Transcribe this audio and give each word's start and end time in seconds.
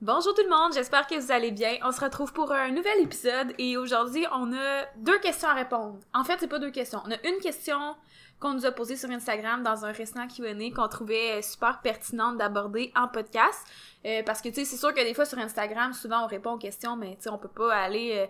Bonjour 0.00 0.34
tout 0.34 0.42
le 0.42 0.48
monde, 0.48 0.72
j'espère 0.72 1.06
que 1.06 1.14
vous 1.20 1.30
allez 1.32 1.50
bien. 1.50 1.76
On 1.82 1.92
se 1.92 2.00
retrouve 2.00 2.32
pour 2.32 2.50
un 2.52 2.70
nouvel 2.70 3.00
épisode 3.02 3.52
et 3.58 3.76
aujourd'hui 3.76 4.24
on 4.32 4.52
a 4.52 4.84
deux 4.96 5.18
questions 5.18 5.48
à 5.48 5.54
répondre. 5.54 5.98
En 6.14 6.24
fait, 6.24 6.36
c'est 6.40 6.48
pas 6.48 6.58
deux 6.58 6.70
questions. 6.70 7.00
On 7.06 7.10
a 7.10 7.28
une 7.28 7.38
question 7.40 7.94
qu'on 8.40 8.54
nous 8.54 8.66
a 8.66 8.72
posée 8.72 8.96
sur 8.96 9.10
Instagram 9.10 9.62
dans 9.62 9.84
un 9.84 9.92
récent 9.92 10.26
Q&A 10.28 10.70
qu'on 10.74 10.88
trouvait 10.88 11.40
super 11.42 11.80
pertinente 11.80 12.38
d'aborder 12.38 12.92
en 12.94 13.08
podcast. 13.08 13.66
Euh, 14.06 14.22
parce 14.24 14.42
que 14.42 14.48
tu 14.50 14.56
sais, 14.56 14.64
c'est 14.66 14.76
sûr 14.76 14.92
que 14.92 15.00
des 15.00 15.14
fois 15.14 15.24
sur 15.24 15.38
Instagram, 15.38 15.94
souvent 15.94 16.24
on 16.24 16.26
répond 16.26 16.52
aux 16.52 16.58
questions, 16.58 16.94
mais 16.94 17.16
tu 17.16 17.22
sais, 17.22 17.30
on 17.30 17.38
peut 17.38 17.48
pas 17.48 17.74
aller 17.74 18.12
euh, 18.18 18.26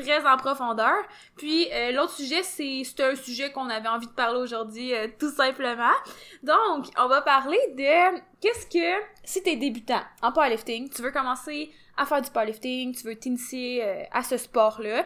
très 0.00 0.24
en 0.24 0.36
profondeur. 0.36 0.94
Puis 1.36 1.66
euh, 1.72 1.90
l'autre 1.92 2.12
sujet, 2.12 2.42
c'est 2.44 2.82
c'est 2.84 3.02
un 3.02 3.16
sujet 3.16 3.50
qu'on 3.50 3.68
avait 3.68 3.88
envie 3.88 4.06
de 4.06 4.12
parler 4.12 4.38
aujourd'hui, 4.38 4.94
euh, 4.94 5.08
tout 5.18 5.30
simplement. 5.30 5.94
Donc, 6.42 6.86
on 6.96 7.08
va 7.08 7.22
parler 7.22 7.58
de 7.76 8.20
qu'est-ce 8.40 8.66
que 8.66 9.04
si 9.24 9.42
t'es 9.42 9.56
débutant 9.56 10.02
en 10.22 10.32
powerlifting, 10.32 10.90
tu 10.90 11.02
veux 11.02 11.10
commencer 11.10 11.72
à 11.96 12.06
faire 12.06 12.22
du 12.22 12.30
powerlifting, 12.30 12.94
tu 12.94 13.06
veux 13.06 13.16
t'initier 13.16 13.82
euh, 13.82 14.02
à 14.12 14.22
ce 14.22 14.36
sport-là, 14.36 15.04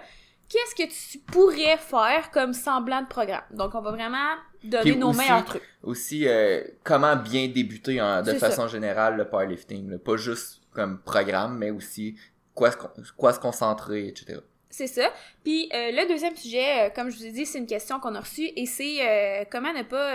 qu'est-ce 0.51 0.75
que 0.75 0.89
tu 1.13 1.19
pourrais 1.21 1.77
faire 1.79 2.31
comme 2.33 2.53
semblant 2.53 3.01
de 3.03 3.07
programme? 3.09 3.45
Donc, 3.53 3.75
on 3.75 3.81
va 3.81 3.93
vraiment 3.93 4.35
donner 4.65 4.91
Puis 4.91 4.97
nos 4.97 5.11
aussi- 5.11 5.19
meilleurs 5.21 5.45
trucs. 5.45 5.63
Aussi, 5.83 6.29
euh, 6.29 6.63
comment 6.85 7.17
bien 7.17 7.49
débuter 7.49 8.01
en- 8.03 8.21
de 8.23 8.35
façon 8.35 8.69
générale 8.69 9.17
le 9.17 9.27
powerlifting. 9.29 9.89
là. 9.91 9.99
Pas 9.99 10.17
juste 10.17 10.61
comme 10.75 10.99
programme, 11.01 11.57
mais 11.57 11.71
aussi 11.71 12.17
quoi 12.55 12.71
se, 12.73 12.77
con- 12.77 12.91
quoi 13.17 13.33
se 13.33 13.41
concentrer, 13.41 14.09
etc. 14.09 14.41
C'est 14.69 14.87
ça. 14.87 15.11
Puis 15.45 15.69
euh, 15.75 15.91
le 15.93 16.07
deuxième 16.09 16.37
sujet, 16.37 16.87
euh, 16.87 16.91
comme 16.95 17.11
je 17.11 17.17
vous 17.17 17.27
ai 17.27 17.33
dit, 17.33 17.47
c'est 17.47 17.59
une 17.59 17.67
question 17.67 17.99
qu'on 17.99 18.15
a 18.15 18.21
reçue 18.21 18.51
et 18.55 18.67
c'est 18.67 18.99
euh, 19.01 19.45
comment 19.51 19.73
ne 19.73 19.83
pas... 19.83 20.15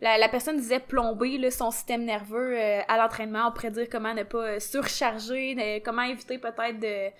la, 0.00 0.18
la 0.18 0.28
personne 0.28 0.56
disait 0.56 0.80
plomber 0.80 1.38
là, 1.38 1.50
son 1.50 1.70
système 1.70 2.04
nerveux 2.04 2.56
à 2.58 2.96
l'entraînement. 2.96 3.48
On 3.48 3.52
pourrait 3.52 3.70
dire 3.70 3.86
comment 3.90 4.14
ne 4.14 4.24
pas 4.24 4.58
surcharger, 4.60 5.54
de- 5.54 5.84
comment 5.84 6.02
éviter 6.02 6.38
peut-être 6.38 6.78
de, 6.80 7.10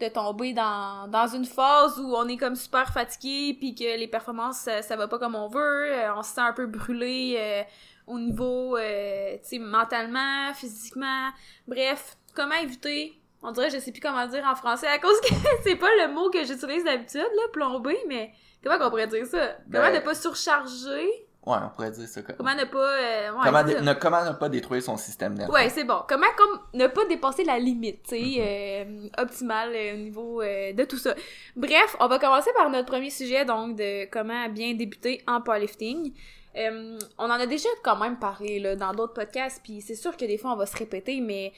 de 0.00 0.08
tomber 0.08 0.52
dans, 0.52 1.08
dans 1.08 1.26
une 1.26 1.44
phase 1.46 1.98
où 1.98 2.14
on 2.14 2.28
est 2.28 2.36
comme 2.36 2.54
super 2.56 2.92
fatigué 2.92 3.56
puis 3.58 3.74
que 3.74 3.98
les 3.98 4.08
performances, 4.08 4.58
ça, 4.58 4.82
ça 4.82 4.94
va 4.96 5.08
pas 5.08 5.18
comme 5.18 5.34
on 5.34 5.48
veut. 5.48 5.92
euh, 5.92 6.14
on 6.14 6.22
se 6.22 6.34
sent 6.34 6.40
un 6.42 6.52
peu 6.52 6.66
brûlé 6.66 7.36
euh, 7.38 7.62
au 8.06 8.18
niveau, 8.18 8.76
euh, 8.76 9.36
tu 9.42 9.48
sais, 9.48 9.58
mentalement, 9.58 10.52
physiquement. 10.54 11.30
Bref, 11.66 12.16
comment 12.34 12.54
éviter? 12.56 13.18
On 13.42 13.52
dirait, 13.52 13.70
je 13.70 13.78
sais 13.78 13.92
plus 13.92 14.00
comment 14.00 14.26
dire 14.26 14.44
en 14.46 14.54
français 14.54 14.86
à 14.88 14.98
cause 14.98 15.18
que 15.22 15.34
c'est 15.64 15.76
pas 15.76 15.88
le 16.06 16.12
mot 16.12 16.28
que 16.30 16.44
j'utilise 16.44 16.84
d'habitude, 16.84 17.20
là, 17.20 17.42
plomber, 17.52 17.96
mais 18.06 18.32
comment 18.62 18.78
qu'on 18.78 18.90
pourrait 18.90 19.06
dire 19.06 19.24
ça? 19.26 19.56
Comment 19.72 19.84
Ben- 19.84 19.94
ne 19.94 20.00
pas 20.00 20.14
surcharger? 20.14 21.25
Ouais, 21.46 21.58
on 21.64 21.68
pourrait 21.68 21.92
dire 21.92 22.08
ça. 22.08 22.22
Comme... 22.22 22.36
Comment 22.36 22.54
ne 22.56 22.64
pas... 22.64 22.78
euh, 22.78 23.30
ouais, 23.30 23.40
comment, 23.44 23.62
ne, 23.62 23.92
comment 23.92 24.24
ne 24.24 24.32
pas 24.32 24.48
détruire 24.48 24.82
son 24.82 24.96
système 24.96 25.34
nerveux. 25.34 25.52
Ouais, 25.52 25.68
c'est 25.70 25.84
bon. 25.84 26.00
Comment 26.08 26.26
comme 26.36 26.60
ne 26.74 26.88
pas 26.88 27.04
dépasser 27.04 27.44
la 27.44 27.58
limite, 27.58 28.02
tu 28.02 28.16
sais, 28.16 28.20
Mm-hmm. 28.20 29.06
euh, 29.16 29.22
optimale 29.22 29.72
euh, 29.74 29.94
au 29.94 29.96
niveau 29.98 30.42
de 30.42 30.84
tout 30.84 30.98
ça. 30.98 31.14
Bref, 31.54 31.96
on 32.00 32.08
va 32.08 32.18
commencer 32.18 32.50
par 32.56 32.68
notre 32.68 32.86
premier 32.86 33.10
sujet, 33.10 33.44
donc 33.44 33.76
de 33.76 34.10
comment 34.10 34.48
bien 34.48 34.74
débuter 34.74 35.22
en 35.28 35.40
powerlifting. 35.40 36.12
On 36.58 36.98
en 37.18 37.30
a 37.30 37.46
déjà 37.46 37.68
quand 37.84 37.96
même 37.96 38.18
parlé 38.18 38.58
là, 38.58 38.74
dans 38.74 38.92
d'autres 38.92 39.14
podcasts, 39.14 39.60
puis 39.62 39.80
c'est 39.80 39.94
sûr 39.94 40.16
que 40.16 40.24
des 40.24 40.38
fois 40.38 40.52
on 40.52 40.56
va 40.56 40.66
se 40.66 40.76
répéter, 40.76 41.20
mais 41.20 41.52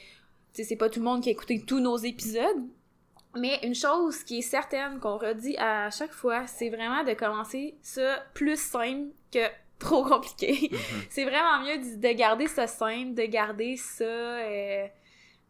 tu 0.53 0.61
sais, 0.61 0.63
c'est 0.69 0.75
pas 0.75 0.89
tout 0.89 0.99
le 0.99 1.05
monde 1.05 1.23
qui 1.23 1.29
a 1.29 1.31
écouté 1.31 1.63
tous 1.65 1.79
nos 1.79 1.97
épisodes. 1.97 2.63
Mais 3.35 3.59
une 3.63 3.75
chose 3.75 4.23
qui 4.23 4.39
est 4.39 4.41
certaine 4.41 4.99
qu'on 4.99 5.17
redit 5.17 5.55
à 5.57 5.89
chaque 5.91 6.11
fois, 6.11 6.47
c'est 6.47 6.69
vraiment 6.69 7.03
de 7.03 7.13
commencer 7.13 7.75
ça 7.81 8.17
plus 8.33 8.59
simple 8.59 9.09
que 9.31 9.39
trop 9.85 10.03
compliqué. 10.05 10.69
Mhm. 10.71 11.03
c'est 11.09 11.23
vraiment 11.25 11.61
mieux 11.63 11.77
de, 11.77 11.95
de 12.07 12.13
garder 12.13 12.47
ça 12.47 12.67
simple, 12.67 13.13
de 13.13 13.23
garder 13.25 13.77
ça... 13.77 14.03
euh, 14.03 14.87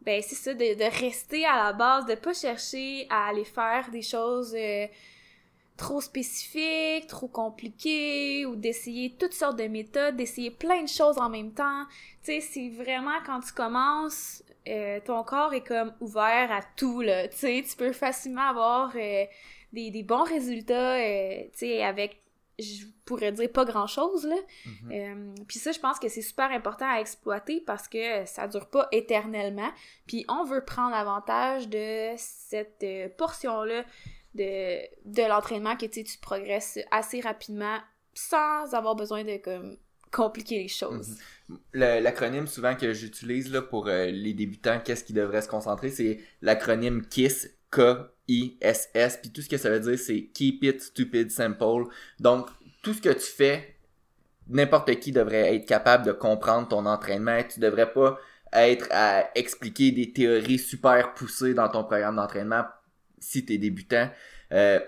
ben 0.02 0.22
c'est 0.22 0.36
ça, 0.36 0.54
de, 0.54 0.76
de 0.76 1.00
rester 1.02 1.46
à 1.46 1.58
la 1.66 1.74
base, 1.74 2.06
de 2.06 2.16
pas 2.16 2.34
chercher 2.34 3.06
à 3.10 3.28
aller 3.30 3.44
faire 3.46 3.90
des 3.92 4.02
choses 4.02 4.56
euh, 4.58 4.88
trop 5.78 6.02
spécifiques, 6.02 7.08
trop 7.08 7.28
compliquées, 7.28 8.46
ou 8.46 8.56
d'essayer 8.56 9.16
toutes 9.18 9.34
sortes 9.34 9.58
de 9.58 9.68
méthodes, 9.68 10.16
d'essayer 10.18 10.52
plein 10.52 10.84
de 10.84 10.90
choses 10.90 11.18
en 11.18 11.30
même 11.30 11.54
temps. 11.54 11.86
Tu 12.24 12.34
sais, 12.34 12.42
c'est 12.42 12.70
vraiment 12.70 13.18
quand 13.26 13.40
tu 13.42 13.54
commences, 13.54 14.44
euh, 14.68 15.00
ton 15.06 15.24
corps 15.24 15.54
est 15.54 15.66
comme 15.66 15.94
ouvert 16.02 16.52
à 16.52 16.62
tout, 16.76 17.02
là. 17.02 17.28
Tu 17.30 17.38
sais, 17.38 17.64
tu 17.70 17.76
peux 17.78 17.94
facilement 17.94 18.50
avoir 18.50 18.92
des, 18.94 19.30
des 19.92 20.04
bons 20.04 20.24
résultats, 20.24 20.96
euh, 20.96 21.44
tu 21.54 21.60
sais, 21.60 21.84
avec, 21.84 22.22
je 22.60 22.86
pourrais 23.06 23.32
dire, 23.32 23.52
pas 23.52 23.66
grand-chose, 23.66 24.26
là. 24.28 24.36
Mhm. 24.66 24.92
Euh, 24.92 25.36
puis 25.48 25.58
ça, 25.60 25.72
je 25.72 25.80
pense 25.80 25.98
que 26.00 26.08
c'est 26.10 26.22
super 26.22 26.52
important 26.52 26.86
à 26.88 27.00
exploiter 27.00 27.62
parce 27.66 27.88
que 27.88 28.26
ça 28.26 28.48
dure 28.48 28.70
pas 28.70 28.88
éternellement. 28.92 29.72
Puis 30.08 30.26
on 30.30 30.44
veut 30.44 30.64
prendre 30.64 30.96
avantage 30.96 31.68
de 31.70 32.10
cette 32.18 32.84
euh, 32.84 33.10
portion-là 33.18 33.84
de, 34.36 34.80
de 35.06 35.28
l'entraînement 35.28 35.76
que 35.76 35.88
tu 35.88 36.04
progresses 36.22 36.78
assez 36.92 37.20
rapidement 37.22 37.78
sans 38.14 38.74
avoir 38.74 38.96
besoin 38.96 39.24
de 39.24 39.38
comme 39.38 39.78
compliquer 40.12 40.60
les 40.60 40.68
choses. 40.68 41.18
Le- 41.72 42.00
L'acronyme 42.00 42.48
souvent 42.48 42.76
que 42.76 42.94
j'utilise 42.94 43.52
là, 43.52 43.62
pour 43.62 43.88
euh, 43.88 44.06
les 44.08 44.34
débutants, 44.34 44.80
qu'est-ce 44.80 45.04
qu'ils 45.04 45.16
devraient 45.16 45.42
se 45.42 45.48
concentrer, 45.48 45.90
c'est 45.90 46.20
l'acronyme 46.42 47.06
KISS, 47.06 47.56
K-I-S-S, 48.30 49.20
puis 49.22 49.32
tout 49.32 49.42
ce 49.42 49.50
que 49.50 49.58
ça 49.58 49.70
veut 49.70 49.80
dire, 49.80 49.98
c'est 49.98 50.24
Keep 50.34 50.64
It 50.64 50.82
Stupid 50.82 51.32
Simple. 51.32 51.86
Donc, 52.20 52.48
tout 52.84 52.94
ce 52.94 53.02
que 53.02 53.10
tu 53.10 53.26
fais, 53.26 53.76
n'importe 54.48 54.94
qui 55.00 55.12
devrait 55.12 55.56
être 55.56 55.66
capable 55.68 56.06
de 56.06 56.12
comprendre 56.12 56.68
ton 56.68 56.86
entraînement. 56.86 57.42
Tu 57.44 57.60
devrais 57.60 57.92
pas 57.92 58.20
être 58.54 58.88
à 58.92 59.30
expliquer 59.36 59.92
des 59.92 60.12
théories 60.12 60.58
super 60.60 61.14
poussées 61.14 61.54
dans 61.54 61.70
ton 61.70 61.84
programme 61.84 62.16
d'entraînement 62.16 62.64
si 63.20 63.46
t'es 63.46 63.58
débutant. 63.58 64.10
Euh, 64.52 64.80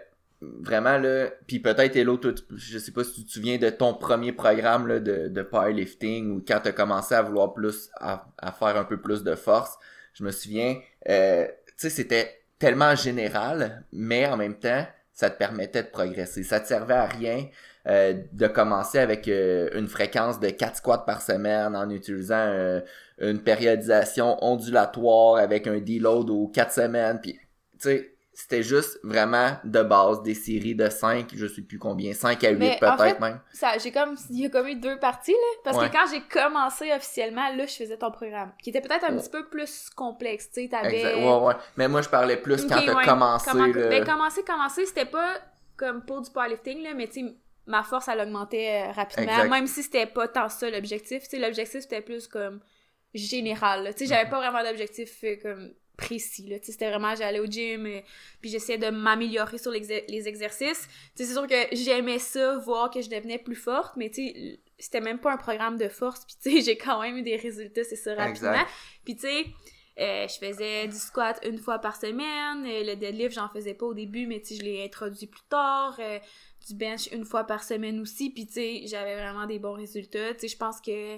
vraiment 0.41 0.97
là, 0.97 1.29
puis 1.45 1.59
peut-être 1.59 1.95
Hello, 1.95 2.17
toi, 2.17 2.33
tu- 2.33 2.43
je 2.55 2.79
sais 2.79 2.91
pas 2.91 3.03
si 3.03 3.13
tu 3.13 3.25
te 3.25 3.31
souviens 3.31 3.57
de 3.59 3.69
ton 3.69 3.93
premier 3.93 4.31
programme 4.31 4.87
là, 4.87 4.99
de, 4.99 5.27
de 5.27 5.41
powerlifting 5.43 6.31
ou 6.31 6.43
quand 6.47 6.59
t'as 6.63 6.71
commencé 6.71 7.13
à 7.13 7.21
vouloir 7.21 7.53
plus, 7.53 7.89
à, 7.99 8.27
à 8.39 8.51
faire 8.51 8.75
un 8.77 8.85
peu 8.85 8.99
plus 8.99 9.23
de 9.23 9.35
force. 9.35 9.77
Je 10.13 10.23
me 10.23 10.31
souviens, 10.31 10.79
euh, 11.09 11.45
tu 11.67 11.73
sais, 11.77 11.89
c'était 11.91 12.40
tellement 12.61 12.95
général, 12.95 13.83
mais 13.91 14.27
en 14.27 14.37
même 14.37 14.53
temps, 14.53 14.85
ça 15.13 15.31
te 15.31 15.37
permettait 15.37 15.81
de 15.81 15.87
progresser. 15.87 16.43
Ça 16.43 16.59
te 16.59 16.67
servait 16.67 16.93
à 16.93 17.05
rien 17.05 17.47
euh, 17.87 18.13
de 18.31 18.45
commencer 18.45 18.99
avec 18.99 19.27
euh, 19.27 19.67
une 19.73 19.87
fréquence 19.87 20.39
de 20.39 20.49
4 20.49 20.77
squats 20.77 20.99
par 20.99 21.23
semaine 21.23 21.75
en 21.75 21.89
utilisant 21.89 22.35
euh, 22.35 22.81
une 23.19 23.41
périodisation 23.41 24.37
ondulatoire 24.45 25.37
avec 25.37 25.65
un 25.65 25.79
deload 25.79 26.29
aux 26.29 26.47
4 26.49 26.71
semaines. 26.71 27.19
Puis, 27.19 27.33
tu 27.33 27.39
sais, 27.79 28.13
c'était 28.33 28.63
juste 28.63 28.99
vraiment 29.03 29.57
de 29.63 29.83
base 29.83 30.23
des 30.23 30.33
séries 30.33 30.73
de 30.75 30.89
5, 30.89 31.27
je 31.35 31.47
sais 31.47 31.61
plus 31.61 31.77
combien, 31.77 32.13
5 32.13 32.43
à 32.43 32.49
8 32.51 32.57
Mais 32.57 32.75
en 32.75 32.79
peut-être 32.79 33.15
fait, 33.15 33.19
même. 33.19 33.39
Ça, 33.51 33.77
j'ai 33.77 33.91
comme, 33.91 34.15
il 34.29 34.39
y 34.39 34.45
a 34.45 34.49
comme 34.49 34.67
eu 34.67 34.75
deux 34.75 34.97
parties, 34.99 35.31
là. 35.33 35.37
Parce 35.65 35.77
Ouais. 35.77 35.89
que 35.89 35.93
quand 35.93 36.05
j'ai 36.11 36.21
commencé 36.21 36.91
officiellement, 36.93 37.53
là, 37.55 37.65
je 37.65 37.73
faisais 37.75 37.97
ton 37.97 38.09
programme. 38.11 38.51
Qui 38.63 38.69
était 38.69 38.81
peut-être 38.81 39.03
un 39.03 39.15
Ouais. 39.15 39.21
petit 39.21 39.29
peu 39.29 39.47
plus 39.49 39.89
complexe, 39.95 40.49
tu 40.51 40.61
sais, 40.63 40.69
t'avais... 40.69 41.01
Exact. 41.01 41.15
Ouais, 41.17 41.37
ouais. 41.47 41.53
Mais 41.77 41.87
moi, 41.87 42.01
je 42.01 42.09
parlais 42.09 42.37
plus 42.37 42.65
quand 42.67 42.79
t'as 42.85 42.93
ouais. 42.95 43.05
commencé. 43.05 43.49
Comment- 43.51 43.67
là. 43.67 43.87
Ben, 43.89 44.05
commencer, 44.05 44.43
commencer, 44.43 44.85
c'était 44.85 45.05
pas 45.05 45.33
comme 45.75 46.05
pour 46.05 46.21
du 46.21 46.31
powerlifting, 46.31 46.83
là, 46.83 46.93
mais 46.95 47.07
tu 47.07 47.25
sais, 47.27 47.35
ma 47.67 47.83
force, 47.83 48.07
elle 48.07 48.21
augmentait 48.21 48.85
euh, 48.87 48.91
rapidement, 48.93 49.31
Exact. 49.33 49.49
même 49.49 49.67
si 49.67 49.83
c'était 49.83 50.05
pas 50.05 50.27
tant 50.27 50.47
ça 50.49 50.69
l'objectif. 50.69 51.23
Tu 51.23 51.29
sais, 51.31 51.39
l'objectif, 51.39 51.81
c'était 51.81 52.01
plus 52.01 52.27
comme 52.27 52.59
général. 53.13 53.89
Tu 53.93 53.99
sais, 53.99 54.05
j'avais 54.13 54.25
Mhm. 54.25 54.29
pas 54.31 54.37
vraiment 54.49 54.63
d'objectif 54.67 55.11
euh, 55.23 55.35
comme 55.41 55.73
précis, 56.01 56.47
là. 56.47 56.57
C'était 56.61 56.89
vraiment, 56.89 57.15
j'allais 57.15 57.39
au 57.39 57.45
gym, 57.45 57.85
euh, 57.85 57.99
puis 58.41 58.49
j'essayais 58.49 58.77
de 58.77 58.89
m'améliorer 58.89 59.57
sur 59.57 59.71
l'exer- 59.71 60.05
les 60.09 60.27
exercices. 60.27 60.87
C'est 61.15 61.25
sûr 61.25 61.47
que 61.47 61.55
j'aimais 61.71 62.19
ça, 62.19 62.57
voir 62.57 62.89
que 62.91 63.01
je 63.01 63.09
devenais 63.09 63.37
plus 63.37 63.55
forte, 63.55 63.95
mais 63.97 64.09
tu 64.09 64.27
sais, 64.27 64.59
c'était 64.79 65.01
même 65.01 65.19
pas 65.19 65.31
un 65.33 65.37
programme 65.37 65.77
de 65.77 65.87
force, 65.89 66.25
puis 66.25 66.35
tu 66.41 66.51
sais, 66.51 66.61
j'ai 66.71 66.77
quand 66.77 67.01
même 67.01 67.17
eu 67.17 67.21
des 67.21 67.35
résultats, 67.37 67.83
c'est 67.83 67.95
ça, 67.95 68.15
rapidement. 68.15 68.51
Exact. 68.51 68.69
Puis 69.05 69.15
tu 69.15 69.21
sais, 69.21 69.45
euh, 69.99 70.27
je 70.27 70.45
faisais 70.45 70.87
du 70.87 70.95
squat 70.97 71.39
une 71.45 71.57
fois 71.59 71.79
par 71.79 71.95
semaine. 71.95 72.65
euh, 72.65 72.83
le 72.83 72.95
deadlift, 72.95 73.35
j'en 73.35 73.49
faisais 73.49 73.73
pas 73.73 73.85
au 73.85 73.93
début, 73.93 74.25
mais 74.25 74.39
tu 74.41 74.47
sais, 74.47 74.55
je 74.55 74.63
l'ai 74.63 74.83
introduit 74.83 75.27
plus 75.27 75.43
tard. 75.49 75.95
euh, 75.99 76.19
du 76.67 76.75
bench 76.75 77.07
une 77.11 77.25
fois 77.25 77.43
par 77.43 77.63
semaine 77.63 77.99
aussi. 77.99 78.29
Puis 78.29 78.45
tu 78.45 78.53
sais, 78.53 78.81
j'avais 78.85 79.15
vraiment 79.15 79.47
des 79.47 79.57
bons 79.57 79.73
résultats. 79.73 80.31
Tu 80.35 80.41
sais, 80.41 80.47
je 80.47 80.57
pense 80.57 80.79
que. 80.79 81.17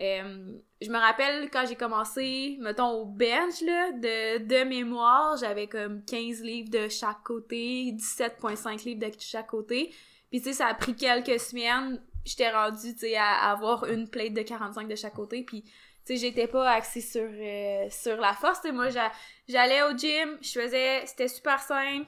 Euh, 0.00 0.58
je 0.80 0.90
me 0.90 0.98
rappelle 0.98 1.48
quand 1.50 1.64
j'ai 1.68 1.76
commencé, 1.76 2.56
mettons, 2.60 2.90
au 2.90 3.04
bench, 3.04 3.60
là, 3.62 3.92
de, 3.92 4.38
de 4.44 4.64
mémoire, 4.64 5.36
j'avais 5.36 5.66
comme 5.68 6.04
15 6.04 6.42
livres 6.42 6.70
de 6.70 6.88
chaque 6.88 7.22
côté, 7.22 7.92
17,5 7.92 8.84
livres 8.84 9.00
de 9.06 9.12
chaque 9.20 9.46
côté. 9.48 9.94
Puis 10.30 10.40
tu 10.40 10.48
sais, 10.48 10.52
ça 10.54 10.66
a 10.66 10.74
pris 10.74 10.94
quelques 10.96 11.38
semaines. 11.38 12.02
J'étais 12.24 12.50
rendue, 12.50 12.92
tu 12.94 13.00
sais, 13.00 13.16
à 13.16 13.50
avoir 13.52 13.84
une 13.86 14.08
plate 14.08 14.32
de 14.34 14.42
45 14.42 14.88
de 14.88 14.96
chaque 14.96 15.14
côté. 15.14 15.44
Puis 15.44 15.62
tu 15.62 15.70
sais, 16.04 16.16
j'étais 16.16 16.48
pas 16.48 16.68
axée 16.70 17.00
sur, 17.00 17.22
euh, 17.22 17.86
sur 17.90 18.16
la 18.16 18.32
force. 18.34 18.60
Moi, 18.72 18.90
j'a- 18.90 19.12
j'allais 19.48 19.82
au 19.82 19.96
gym, 19.96 20.38
je 20.42 20.50
faisais, 20.60 21.06
c'était 21.06 21.28
super 21.28 21.60
simple. 21.60 22.06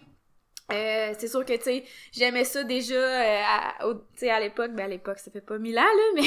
Euh, 0.73 1.13
c'est 1.17 1.29
sûr 1.29 1.45
que, 1.45 1.53
tu 1.57 1.63
sais, 1.63 1.85
j'aimais 2.13 2.45
ça 2.45 2.65
déjà, 2.65 2.95
euh, 2.95 3.41
à, 3.47 3.75
tu 3.85 3.97
sais, 4.17 4.31
à 4.31 4.41
l'époque, 4.41 4.73
ben 4.73 4.87
à 4.87 4.89
l'époque, 4.89 5.19
ça 5.21 5.31
fait 5.31 5.41
pas 5.41 5.59
mille 5.59 5.79
ans, 5.79 5.83
là, 5.83 6.03
mais 6.17 6.23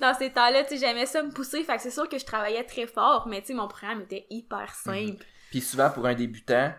dans 0.00 0.14
ces 0.14 0.30
temps-là, 0.30 0.64
tu 0.64 0.70
sais, 0.78 0.86
j'aimais 0.86 1.06
ça 1.06 1.22
me 1.22 1.30
pousser, 1.30 1.62
fait 1.62 1.76
que 1.76 1.82
c'est 1.82 1.90
sûr 1.90 2.08
que 2.08 2.18
je 2.18 2.24
travaillais 2.24 2.64
très 2.64 2.86
fort, 2.86 3.26
mais 3.28 3.40
tu 3.42 3.48
sais, 3.48 3.54
mon 3.54 3.68
programme 3.68 4.00
était 4.02 4.26
hyper 4.30 4.72
Mhm. 4.86 4.94
simple. 4.94 5.24
Puis 5.50 5.60
souvent, 5.60 5.90
pour 5.90 6.06
un 6.06 6.14
débutant, 6.14 6.72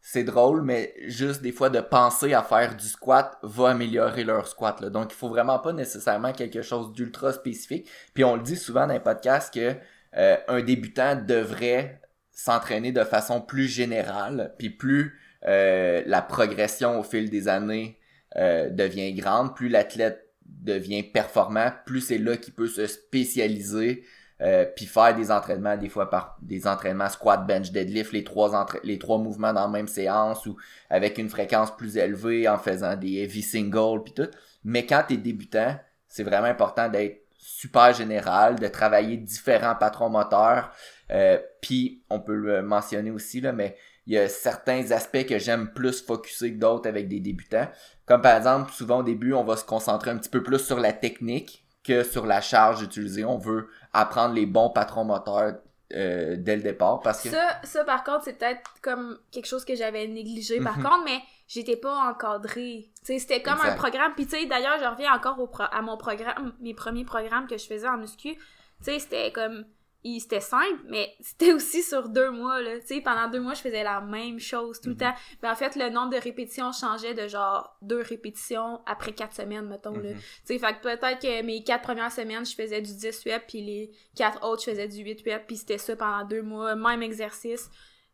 c'est 0.00 0.24
drôle, 0.24 0.62
mais 0.62 0.94
juste 1.06 1.42
des 1.42 1.52
fois 1.52 1.70
de 1.70 1.80
penser 1.80 2.34
à 2.34 2.42
faire 2.42 2.76
du 2.76 2.86
squat 2.86 3.36
va 3.42 3.70
améliorer 3.70 4.24
leur 4.24 4.48
squat. 4.48 4.80
Là. 4.80 4.90
Donc, 4.90 5.12
il 5.12 5.16
faut 5.16 5.28
vraiment 5.28 5.58
pas 5.58 5.72
nécessairement 5.72 6.32
quelque 6.32 6.62
chose 6.62 6.92
d'ultra 6.92 7.32
spécifique. 7.32 7.88
Puis 8.14 8.24
on 8.24 8.34
le 8.36 8.42
dit 8.42 8.56
souvent 8.56 8.86
dans 8.86 8.94
les 8.94 9.00
podcasts 9.00 9.52
que 9.54 9.74
euh, 10.16 10.36
un 10.48 10.60
débutant 10.60 11.14
devrait 11.16 12.00
s'entraîner 12.32 12.90
de 12.92 13.04
façon 13.04 13.40
plus 13.40 13.68
générale, 13.68 14.54
puis 14.58 14.70
plus 14.70 15.18
euh, 15.46 16.02
la 16.06 16.22
progression 16.22 16.98
au 16.98 17.02
fil 17.02 17.30
des 17.30 17.48
années 17.48 17.98
euh, 18.36 18.70
devient 18.70 19.12
grande, 19.14 19.54
plus 19.54 19.68
l'athlète 19.68 20.28
devient 20.44 21.02
performant, 21.02 21.72
plus 21.86 22.00
c'est 22.00 22.18
là 22.18 22.36
qu'il 22.36 22.54
peut 22.54 22.68
se 22.68 22.86
spécialiser 22.86 24.04
euh, 24.42 24.64
puis 24.64 24.86
faire 24.86 25.14
des 25.14 25.30
entraînements 25.30 25.76
des 25.76 25.88
fois 25.88 26.10
par 26.10 26.36
des 26.42 26.66
entraînements 26.66 27.08
squat 27.08 27.46
bench 27.46 27.70
deadlift 27.70 28.12
les 28.12 28.24
trois 28.24 28.66
les 28.82 28.98
trois 28.98 29.18
mouvements 29.18 29.52
dans 29.52 29.62
la 29.62 29.68
même 29.68 29.86
séance 29.86 30.46
ou 30.46 30.56
avec 30.90 31.18
une 31.18 31.28
fréquence 31.28 31.76
plus 31.76 31.96
élevée 31.96 32.48
en 32.48 32.58
faisant 32.58 32.96
des 32.96 33.18
heavy 33.18 33.42
singles 33.42 34.02
puis 34.04 34.14
tout. 34.14 34.28
Mais 34.64 34.84
quand 34.84 35.04
t'es 35.06 35.16
débutant 35.16 35.76
c'est 36.08 36.24
vraiment 36.24 36.48
important 36.48 36.88
d'être 36.88 37.24
super 37.36 37.92
général 37.92 38.58
de 38.58 38.66
travailler 38.66 39.16
différents 39.16 39.76
patrons 39.76 40.08
moteurs. 40.08 40.72
Euh, 41.10 41.38
puis 41.60 42.02
on 42.10 42.18
peut 42.18 42.34
le 42.34 42.62
mentionner 42.62 43.10
aussi 43.12 43.40
là 43.40 43.52
mais 43.52 43.76
il 44.06 44.14
y 44.14 44.18
a 44.18 44.28
certains 44.28 44.90
aspects 44.90 45.26
que 45.26 45.38
j'aime 45.38 45.72
plus 45.72 46.02
focuser 46.04 46.52
que 46.54 46.58
d'autres 46.58 46.88
avec 46.88 47.08
des 47.08 47.20
débutants 47.20 47.68
comme 48.06 48.20
par 48.22 48.36
exemple 48.36 48.72
souvent 48.72 48.98
au 48.98 49.02
début 49.02 49.32
on 49.32 49.44
va 49.44 49.56
se 49.56 49.64
concentrer 49.64 50.10
un 50.10 50.18
petit 50.18 50.30
peu 50.30 50.42
plus 50.42 50.58
sur 50.58 50.78
la 50.80 50.92
technique 50.92 51.64
que 51.84 52.02
sur 52.02 52.26
la 52.26 52.40
charge 52.40 52.82
utilisée 52.82 53.24
on 53.24 53.38
veut 53.38 53.68
apprendre 53.92 54.34
les 54.34 54.46
bons 54.46 54.70
patrons 54.70 55.04
moteurs 55.04 55.54
euh, 55.94 56.36
dès 56.38 56.56
le 56.56 56.62
départ 56.62 57.00
parce 57.00 57.22
que 57.22 57.28
Ça, 57.28 57.60
ça, 57.64 57.84
par 57.84 58.02
contre, 58.02 58.24
c'est 58.24 58.38
peut-être 58.38 58.62
comme 58.80 59.18
quelque 59.30 59.44
chose 59.44 59.62
que 59.66 59.74
j'avais 59.74 60.06
négligé, 60.08 60.58
par 60.58 60.78
Mhm. 60.78 60.84
contre, 60.84 61.04
mais 61.04 61.18
j'étais 61.46 61.76
pas 61.76 62.08
encadrée. 62.10 62.88
C'était 63.02 63.42
comme 63.42 63.60
un 63.60 63.74
programme. 63.74 64.12
Puis, 64.14 64.24
tu 64.26 64.38
sais, 64.38 64.46
d'ailleurs, 64.46 64.78
je 64.80 64.86
reviens 64.86 65.12
encore 65.14 65.38
au 65.38 65.48
pro- 65.48 65.64
à 65.70 65.82
mon 65.82 65.98
programme, 65.98 66.54
mes 66.60 66.72
premiers 66.72 67.04
programmes 67.04 67.46
que 67.46 67.58
je 67.58 67.66
faisais 67.66 67.86
en 67.86 67.98
muscu. 67.98 68.36
Tu 68.36 68.40
sais, 68.80 68.98
c'était 69.00 69.32
comme. 69.32 69.66
C'était 70.04 70.40
simple, 70.40 70.80
mais 70.88 71.14
c'était 71.20 71.52
aussi 71.52 71.82
sur 71.82 72.08
deux 72.08 72.30
mois, 72.30 72.60
là. 72.60 72.80
Tu 72.80 72.86
sais, 72.86 73.00
pendant 73.00 73.28
deux 73.28 73.40
mois, 73.40 73.54
je 73.54 73.60
faisais 73.60 73.84
la 73.84 74.00
même 74.00 74.40
chose 74.40 74.80
tout 74.80 74.88
le 74.88 74.94
Mhm. 74.94 75.00
temps. 75.00 75.14
Mais 75.42 75.48
en 75.48 75.54
fait, 75.54 75.76
le 75.76 75.90
nombre 75.90 76.10
de 76.10 76.16
répétitions 76.16 76.72
changeait 76.72 77.14
de 77.14 77.28
genre 77.28 77.76
deux 77.82 78.02
répétitions 78.02 78.80
après 78.86 79.12
quatre 79.12 79.34
semaines, 79.34 79.66
mettons, 79.68 79.92
là. 79.94 80.10
Mhm. 80.10 80.16
Tu 80.18 80.22
sais, 80.44 80.58
fait 80.58 80.74
que 80.74 80.82
peut-être 80.82 81.20
que 81.20 81.42
mes 81.42 81.62
quatre 81.62 81.82
premières 81.82 82.10
semaines, 82.12 82.44
je 82.44 82.54
faisais 82.54 82.80
du 82.82 82.92
10 82.94 83.22
reps, 83.26 83.44
puis 83.46 83.62
les 83.62 83.90
quatre 84.16 84.42
autres, 84.44 84.62
je 84.64 84.70
faisais 84.70 84.88
du 84.88 85.02
8 85.02 85.22
reps, 85.28 85.44
puis 85.46 85.56
c'était 85.56 85.78
ça 85.78 85.94
pendant 85.94 86.24
deux 86.24 86.42
mois, 86.42 86.74
même 86.74 87.02
exercice. 87.02 87.70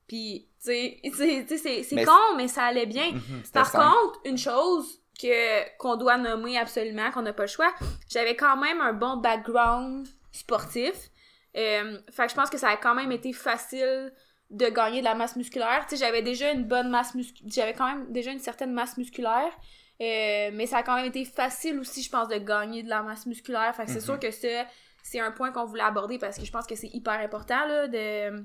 Puis, 0.07 0.47
tu 0.65 0.67
sais, 0.71 1.01
c'est 1.85 2.05
con, 2.05 2.37
mais 2.37 2.49
ça 2.49 2.65
allait 2.65 2.87
bien. 2.87 3.13
Mhm, 3.13 3.43
Par 3.53 3.67
simple. 3.67 3.85
contre, 3.85 4.21
une 4.25 4.39
chose 4.39 5.01
que 5.21 5.77
qu'on 5.79 5.97
doit 5.97 6.17
nommer 6.17 6.57
absolument, 6.59 7.11
qu'on 7.11 7.23
n'a 7.23 7.33
pas 7.33 7.43
le 7.45 7.49
choix, 7.49 7.73
j'avais 8.09 8.37
quand 8.37 8.57
même 8.57 8.81
un 8.81 8.93
bon 8.93 9.17
background 9.17 10.07
sportif. 10.33 11.11
Euh, 11.57 11.99
fait 12.11 12.25
que 12.27 12.31
je 12.31 12.35
pense 12.35 12.51
que 12.51 12.59
ça 12.59 12.69
a 12.69 12.77
quand 12.77 12.95
même 12.95 13.11
été 13.13 13.33
facile 13.33 14.13
de 14.51 14.67
gagner 14.69 15.01
de 15.01 15.05
la 15.05 15.15
masse 15.15 15.37
musculaire. 15.37 15.85
Tu 15.89 15.97
sais, 15.97 16.05
j'avais 16.05 16.23
déjà 16.23 16.53
une 16.53 16.65
bonne 16.65 16.89
masse 16.91 17.15
musculaire. 17.15 17.53
J'avais 17.53 17.75
quand 17.75 17.87
même 17.87 18.11
déjà 18.13 18.31
une 18.31 18.39
certaine 18.39 18.73
masse 18.73 18.97
musculaire. 18.97 19.53
Euh, 20.01 20.51
mais 20.53 20.67
ça 20.67 20.79
a 20.79 20.83
quand 20.83 20.95
même 20.97 21.07
été 21.07 21.25
facile 21.25 21.79
aussi, 21.81 22.03
je 22.03 22.11
pense, 22.11 22.29
de 22.29 22.37
gagner 22.39 22.83
de 22.83 22.89
la 22.89 23.03
masse 23.03 23.27
musculaire. 23.27 23.75
Fait 23.75 23.85
que 23.85 23.91
c'est 23.91 23.97
Mhm. 23.99 24.05
sûr 24.05 24.19
que 24.21 24.31
ça, 24.31 24.67
c'est 25.03 25.21
un 25.21 25.33
point 25.33 25.51
qu'on 25.53 25.65
voulait 25.65 25.83
aborder 25.83 26.19
parce 26.19 26.39
que 26.39 26.45
je 26.45 26.53
pense 26.53 26.67
que 26.67 26.77
c'est 26.77 26.89
hyper 26.95 27.15
important, 27.21 27.67
là, 27.67 27.89
de 27.89 28.45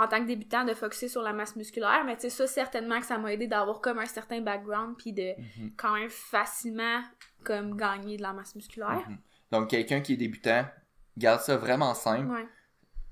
en 0.00 0.06
tant 0.06 0.20
que 0.20 0.26
débutant 0.28 0.64
de 0.64 0.74
focuser 0.74 1.08
sur 1.08 1.22
la 1.22 1.32
masse 1.32 1.56
musculaire 1.56 2.04
mais 2.06 2.14
tu 2.14 2.22
sais 2.22 2.30
ça 2.30 2.46
certainement 2.46 3.00
que 3.00 3.06
ça 3.06 3.18
m'a 3.18 3.32
aidé 3.32 3.48
d'avoir 3.48 3.80
comme 3.80 3.98
un 3.98 4.06
certain 4.06 4.40
background 4.40 4.94
puis 4.96 5.12
de 5.12 5.32
Mhm. 5.36 5.72
quand 5.76 5.92
même 5.94 6.08
facilement 6.08 7.00
comme 7.42 7.76
gagner 7.76 8.16
de 8.16 8.22
la 8.22 8.32
masse 8.32 8.54
musculaire 8.54 9.02
Mhm. 9.08 9.18
Donc, 9.50 9.70
quelqu'un 9.70 10.00
qui 10.00 10.12
est 10.12 10.16
débutant, 10.16 10.64
garde 11.18 11.40
ça 11.40 11.56
vraiment 11.56 11.94
simple. 11.94 12.30
ouais 12.30 12.46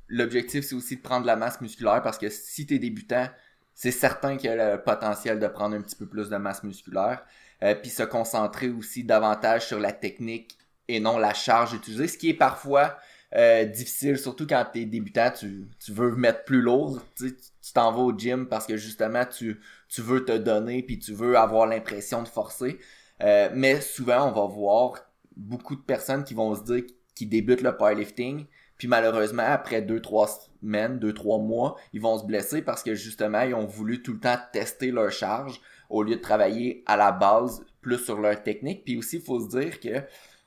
L'objectif, 0.09 0.65
c'est 0.65 0.75
aussi 0.77 0.97
de 0.97 1.03
prendre 1.03 1.23
de 1.23 1.27
la 1.27 1.37
masse 1.37 1.61
musculaire 1.61 2.01
parce 2.01 2.17
que 2.17 2.29
si 2.29 2.65
t'es 2.65 2.79
débutant, 2.79 3.27
c'est 3.75 3.91
certain 3.91 4.37
qu'il 4.37 4.49
y 4.49 4.53
a 4.53 4.77
le 4.77 4.83
potentiel 4.83 5.41
de 5.41 5.49
prendre 5.49 5.75
un 5.77 5.83
petit 5.83 5.97
peu 5.97 6.07
plus 6.07 6.29
de 6.29 6.37
masse 6.37 6.63
musculaire. 6.63 7.25
Euh, 7.63 7.75
puis 7.75 7.91
se 7.91 8.03
concentrer 8.03 8.69
aussi 8.69 9.03
davantage 9.03 9.67
sur 9.67 9.81
la 9.81 9.93
technique 9.93 10.57
et 10.89 11.01
non 11.01 11.19
la 11.19 11.35
charge 11.35 11.73
utilisée, 11.73 12.07
ce 12.07 12.19
qui 12.19 12.29
est 12.29 12.35
parfois 12.35 12.97
euh, 13.35 13.65
difficile, 13.65 14.19
surtout 14.19 14.47
quand 14.47 14.65
t'es 14.73 14.85
débutant, 14.85 15.31
tu, 15.31 15.67
tu 15.83 15.93
veux 15.93 16.15
mettre 16.15 16.45
plus 16.45 16.61
lourd, 16.61 17.01
tu 17.17 17.35
tu 17.67 17.73
t'en 17.73 17.91
vas 17.91 17.99
au 17.99 18.17
gym 18.17 18.47
parce 18.47 18.67
que 18.67 18.77
justement 18.77 19.25
tu, 19.25 19.61
tu 19.89 20.01
veux 20.01 20.25
te 20.25 20.37
donner 20.37 20.85
puis 20.85 21.01
tu 21.01 21.13
veux 21.13 21.37
avoir 21.37 21.67
l'impression 21.67 22.23
de 22.23 22.29
forcer. 22.29 22.79
Euh, 23.23 23.49
mais 23.55 23.81
souvent, 23.81 24.29
on 24.29 24.33
va 24.33 24.47
voir 24.47 25.01
beaucoup 25.37 25.75
de 25.75 25.81
personnes 25.81 26.23
qui 26.23 26.35
vont 26.35 26.55
se 26.55 26.63
dire 26.63 26.85
qu'ils 27.17 27.29
débutent 27.29 27.63
le 27.63 27.77
powerlifting, 27.77 28.47
puis 28.79 28.89
malheureusement, 28.89 29.45
après 29.47 29.83
deux, 29.83 30.01
trois 30.01 30.29
semaines, 30.29 30.99
deux, 30.99 31.15
trois 31.15 31.39
mois, 31.39 31.77
ils 31.93 32.01
vont 32.01 32.19
se 32.19 32.25
blesser 32.25 32.63
parce 32.63 32.83
que 32.83 32.95
justement, 32.95 33.41
ils 33.41 33.55
ont 33.55 33.67
voulu 33.67 34.03
tout 34.03 34.13
le 34.13 34.21
temps 34.21 34.37
tester 34.53 34.91
leur 34.91 35.11
charge 35.11 35.61
au 35.89 36.03
lieu 36.03 36.17
de 36.17 36.21
travailler 36.21 36.83
à 36.87 36.97
la 36.97 37.13
base 37.13 37.65
plus 37.81 37.99
sur 37.99 38.21
leur 38.21 38.43
technique. 38.43 38.85
Puis 38.85 38.99
aussi, 38.99 39.17
il 39.17 39.23
faut 39.23 39.41
se 39.41 39.49
dire 39.49 39.81
que 39.81 40.03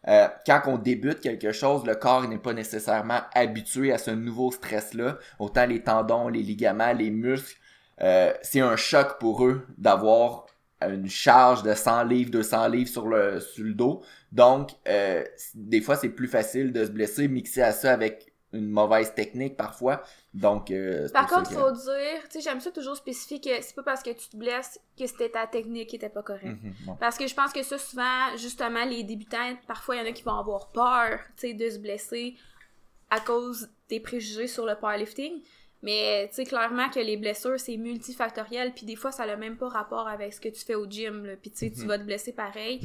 euh, 0.08 0.28
quand 0.46 0.62
on 0.68 0.78
débute 0.78 1.22
quelque 1.22 1.52
chose, 1.52 1.86
le 1.86 1.96
corps 1.96 2.28
n'est 2.28 2.38
pas 2.38 2.54
nécessairement 2.54 3.22
habitué 3.34 3.92
à 3.92 3.98
ce 3.98 4.12
nouveau 4.12 4.52
stress-là. 4.52 5.18
Autant 5.40 5.66
les 5.66 5.84
tendons, 5.84 6.28
les 6.28 6.44
ligaments, 6.44 6.94
les 6.94 7.10
muscles, 7.10 7.58
euh, 8.02 8.32
c'est 8.42 8.62
un 8.62 8.76
choc 8.76 9.18
pour 9.20 9.46
eux 9.46 9.66
d'avoir 9.78 10.46
une 10.82 11.10
charge 11.10 11.64
de 11.64 11.74
100 11.74 12.04
livres, 12.04 12.32
200 12.32 12.68
livres 12.68 12.90
sur 12.90 13.08
le, 13.08 13.40
sur 13.40 13.64
le 13.64 13.74
dos. 13.74 14.02
Donc, 14.32 14.72
euh, 14.88 15.24
des 15.56 15.82
fois, 15.82 15.96
c'est 15.96 16.10
plus 16.10 16.28
facile 16.28 16.72
de 16.72 16.86
se 16.86 16.92
blesser, 16.92 17.28
mixer 17.28 17.62
à 17.62 17.72
ça 17.72 17.92
avec 17.92 18.34
une 18.54 18.68
mauvaise 18.70 19.14
technique 19.14 19.58
parfois. 19.58 20.02
Donc, 20.34 20.72
euh, 20.72 21.08
par 21.10 21.28
contre 21.28 21.50
que- 21.50 21.56
faut 21.56 21.72
dire 21.72 22.24
tu 22.30 22.32
sais 22.32 22.42
j'aime 22.42 22.60
ça 22.62 22.72
toujours 22.72 22.96
spécifier 22.96 23.40
que 23.40 23.62
c'est 23.64 23.76
pas 23.76 23.84
parce 23.84 24.02
que 24.02 24.10
tu 24.10 24.28
te 24.30 24.38
blesses 24.38 24.80
que 24.98 25.06
c'était 25.06 25.30
ta 25.30 25.46
technique 25.48 25.90
qui 25.90 25.96
était 25.98 26.10
pas 26.10 26.24
correcte 26.24 26.46
Mhm, 26.46 26.74
bon. 26.86 26.96
Parce 27.00 27.18
que 27.18 27.28
je 27.28 27.36
pense 27.36 27.54
que 27.54 27.62
ça, 27.64 27.78
souvent, 27.78 28.36
justement, 28.38 28.86
les 28.86 29.04
débutants, 29.04 29.56
parfois, 29.68 29.96
il 29.96 30.00
y 30.00 30.02
en 30.02 30.10
a 30.10 30.12
qui 30.14 30.24
vont 30.24 30.38
avoir 30.40 30.72
peur, 30.72 31.20
tu 31.38 31.48
sais, 31.50 31.54
de 31.54 31.70
se 31.70 31.78
blesser 31.78 32.36
à 33.10 33.20
cause 33.20 33.70
des 33.90 34.00
préjugés 34.00 34.48
sur 34.48 34.66
le 34.66 34.76
powerlifting. 34.76 35.42
Mais, 35.82 36.28
tu 36.30 36.36
sais, 36.36 36.44
clairement 36.46 36.90
que 36.90 37.00
les 37.00 37.16
blessures, 37.18 37.60
c'est 37.60 37.78
multifactoriel, 37.78 38.74
puis 38.74 38.86
des 38.86 38.96
fois, 38.98 39.12
ça 39.12 39.26
n'a 39.26 39.36
même 39.38 39.58
pas 39.58 39.70
rapport 39.70 40.08
avec 40.08 40.34
ce 40.34 40.42
que 40.42 40.50
tu 40.50 40.64
fais 40.66 40.76
au 40.76 40.86
gym, 40.90 41.26
là. 41.26 41.36
Puis, 41.42 41.52
tu 41.52 41.58
sais, 41.60 41.72
tu 41.72 41.82
Mhm. 41.82 41.88
vas 41.88 41.98
te 41.98 42.04
blesser 42.04 42.34
pareil. 42.34 42.82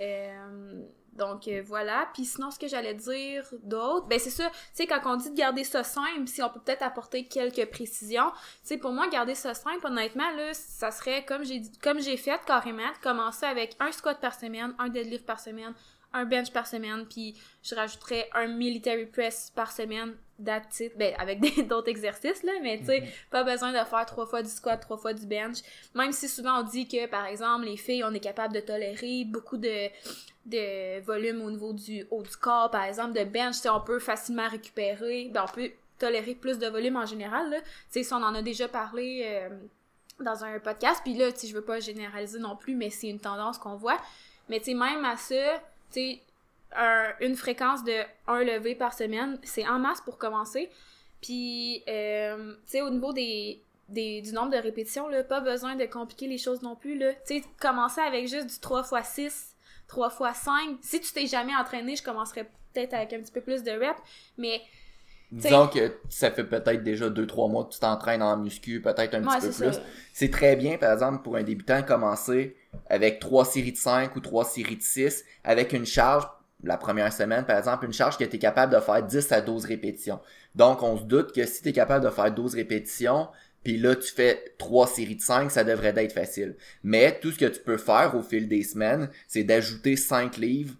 Euh, 0.00 0.82
donc, 1.14 1.48
euh, 1.48 1.62
voilà. 1.66 2.08
Puis 2.14 2.24
sinon, 2.24 2.52
ce 2.52 2.58
que 2.60 2.68
j'allais 2.68 2.94
dire 2.94 3.44
d'autre, 3.64 4.06
ben 4.06 4.20
c'est 4.20 4.30
ça, 4.30 4.48
tu 4.50 4.54
sais, 4.74 4.86
quand 4.86 5.00
on 5.04 5.16
dit 5.16 5.30
de 5.30 5.34
garder 5.36 5.64
ça 5.64 5.82
simple, 5.82 6.28
si 6.28 6.40
on 6.42 6.48
peut 6.48 6.60
peut-être 6.60 6.82
apporter 6.82 7.24
quelques 7.26 7.68
précisions, 7.70 8.30
tu 8.30 8.36
sais, 8.62 8.78
pour 8.78 8.92
moi, 8.92 9.08
garder 9.08 9.34
ça 9.34 9.52
simple, 9.54 9.84
honnêtement, 9.84 10.30
là, 10.36 10.54
ça 10.54 10.92
serait, 10.92 11.24
comme 11.24 11.44
j'ai 11.44 11.62
comme 11.82 12.00
j'ai 12.00 12.16
fait 12.16 12.40
carrément, 12.46 12.86
de 12.92 12.98
commencer 13.02 13.46
avec 13.46 13.74
un 13.80 13.90
squat 13.90 14.20
par 14.20 14.38
semaine, 14.38 14.74
un 14.78 14.88
deadlift 14.88 15.26
par 15.26 15.40
semaine, 15.40 15.74
un 16.12 16.24
bench 16.24 16.52
par 16.52 16.68
semaine, 16.68 17.04
puis 17.06 17.34
je 17.64 17.74
rajouterais 17.74 18.30
un 18.34 18.46
military 18.46 19.06
press 19.06 19.50
par 19.52 19.72
semaine, 19.72 20.14
it. 20.38 20.92
Ben, 20.96 21.14
avec 21.18 21.40
d'autres 21.68 21.88
exercices, 21.88 22.42
là, 22.42 22.52
mais 22.62 22.78
tu 22.78 22.86
sais, 22.86 23.00
Mhm. 23.00 23.06
pas 23.30 23.44
besoin 23.44 23.72
de 23.72 23.84
faire 23.86 24.06
trois 24.06 24.26
fois 24.26 24.42
du 24.42 24.48
squat, 24.50 24.80
trois 24.80 24.96
fois 24.96 25.12
du 25.12 25.26
bench. 25.26 25.58
Même 25.94 26.12
si 26.12 26.28
souvent 26.28 26.60
on 26.60 26.62
dit 26.62 26.86
que, 26.86 27.06
par 27.06 27.26
exemple, 27.26 27.64
les 27.66 27.76
filles, 27.76 28.04
on 28.04 28.12
est 28.14 28.20
capable 28.20 28.54
de 28.54 28.60
tolérer 28.60 29.24
beaucoup 29.26 29.56
de, 29.56 29.88
de 30.46 31.00
volume 31.00 31.42
au 31.42 31.50
niveau 31.50 31.72
du 31.72 32.06
haut 32.10 32.22
du 32.22 32.36
corps, 32.36 32.70
par 32.70 32.84
exemple, 32.84 33.18
de 33.18 33.24
bench, 33.24 33.56
sais, 33.56 33.68
on 33.68 33.80
peut 33.80 33.98
facilement 33.98 34.48
récupérer, 34.48 35.28
ben, 35.32 35.44
on 35.48 35.52
peut 35.52 35.70
tolérer 35.98 36.34
plus 36.34 36.58
de 36.58 36.66
volume 36.68 36.96
en 36.96 37.06
général, 37.06 37.50
là. 37.50 37.60
Tu 37.60 37.66
sais, 37.90 38.02
si 38.04 38.12
on 38.12 38.22
en 38.22 38.34
a 38.34 38.42
déjà 38.42 38.68
parlé 38.68 39.22
euh, 39.26 39.48
dans 40.20 40.44
un 40.44 40.58
podcast, 40.60 41.00
puis 41.02 41.14
là, 41.14 41.30
tu 41.32 41.40
sais, 41.40 41.46
je 41.48 41.54
veux 41.54 41.64
pas 41.64 41.80
généraliser 41.80 42.38
non 42.38 42.56
plus, 42.56 42.74
mais 42.76 42.90
c'est 42.90 43.08
une 43.08 43.20
tendance 43.20 43.58
qu'on 43.58 43.74
voit. 43.76 43.98
Mais 44.48 44.58
tu 44.60 44.66
sais, 44.66 44.74
même 44.74 45.04
à 45.04 45.16
ça, 45.16 45.34
tu 45.92 46.00
sais, 46.00 46.20
un- 46.76 47.12
une 47.20 47.36
fréquence 47.36 47.84
de 47.84 47.92
un 48.26 48.44
levé 48.44 48.74
par 48.74 48.92
semaine, 48.94 49.38
c'est 49.42 49.66
en 49.66 49.78
masse 49.78 50.00
pour 50.02 50.18
commencer. 50.18 50.70
Puis, 51.20 51.82
euh, 51.88 52.54
tu 52.64 52.70
sais, 52.72 52.82
au 52.82 52.90
niveau 52.90 53.12
des, 53.12 53.62
des, 53.88 54.20
du 54.22 54.32
nombre 54.32 54.50
de 54.52 54.56
répétitions, 54.58 55.08
là, 55.08 55.24
pas 55.24 55.40
besoin 55.40 55.74
de 55.76 55.84
compliquer 55.86 56.28
les 56.28 56.38
choses 56.38 56.62
non 56.62 56.76
plus. 56.76 56.98
Tu 57.26 57.40
sais, 57.40 57.42
commencer 57.60 58.00
avec 58.00 58.28
juste 58.28 58.46
du 58.46 58.58
3 58.60 58.82
x 58.92 59.08
6, 59.14 59.56
3 59.88 60.08
x 60.30 60.38
5. 60.40 60.76
Si 60.82 61.00
tu 61.00 61.12
t'es 61.12 61.26
jamais 61.26 61.56
entraîné, 61.56 61.96
je 61.96 62.02
commencerais 62.02 62.44
peut-être 62.74 62.94
avec 62.94 63.12
un 63.14 63.20
petit 63.20 63.32
peu 63.32 63.40
plus 63.40 63.62
de 63.62 63.72
reps, 63.72 64.00
mais 64.36 64.60
Disons 65.30 65.68
que 65.68 65.94
ça 66.08 66.30
fait 66.30 66.44
peut-être 66.44 66.82
déjà 66.82 67.10
2-3 67.10 67.50
mois 67.50 67.64
que 67.66 67.74
tu 67.74 67.80
t'entraînes 67.80 68.22
en 68.22 68.34
muscu, 68.38 68.80
peut-être 68.80 69.14
un 69.14 69.22
Ouais, 69.26 69.36
petit 69.38 69.48
peu 69.48 69.52
plus. 69.70 69.78
C'est 70.14 70.30
très 70.30 70.56
bien, 70.56 70.78
par 70.78 70.90
exemple, 70.92 71.22
pour 71.22 71.36
un 71.36 71.42
débutant, 71.42 71.82
commencer 71.82 72.56
avec 72.88 73.20
trois 73.20 73.44
séries 73.44 73.72
de 73.72 73.76
5 73.76 74.16
ou 74.16 74.20
trois 74.20 74.46
séries 74.46 74.76
de 74.78 74.82
6, 74.82 75.24
avec 75.44 75.74
une 75.74 75.84
charge, 75.84 76.26
la 76.64 76.76
première 76.76 77.12
semaine, 77.12 77.44
par 77.44 77.58
exemple, 77.58 77.86
une 77.86 77.92
charge 77.92 78.18
que 78.18 78.24
tu 78.24 78.36
es 78.36 78.38
capable 78.38 78.74
de 78.74 78.80
faire 78.80 79.02
10 79.02 79.32
à 79.32 79.40
12 79.40 79.64
répétitions. 79.64 80.20
Donc, 80.54 80.82
on 80.82 80.98
se 80.98 81.04
doute 81.04 81.32
que 81.32 81.46
si 81.46 81.62
tu 81.62 81.68
es 81.68 81.72
capable 81.72 82.04
de 82.04 82.10
faire 82.10 82.32
12 82.32 82.54
répétitions, 82.54 83.28
puis 83.62 83.76
là, 83.76 83.94
tu 83.94 84.10
fais 84.10 84.54
trois 84.58 84.86
séries 84.86 85.16
de 85.16 85.20
5, 85.20 85.50
ça 85.50 85.64
devrait 85.64 85.94
être 85.96 86.12
facile. 86.12 86.56
Mais 86.82 87.18
tout 87.20 87.30
ce 87.30 87.38
que 87.38 87.46
tu 87.46 87.60
peux 87.60 87.76
faire 87.76 88.14
au 88.16 88.22
fil 88.22 88.48
des 88.48 88.62
semaines, 88.62 89.08
c'est 89.28 89.44
d'ajouter 89.44 89.96
5 89.96 90.36
livres 90.36 90.74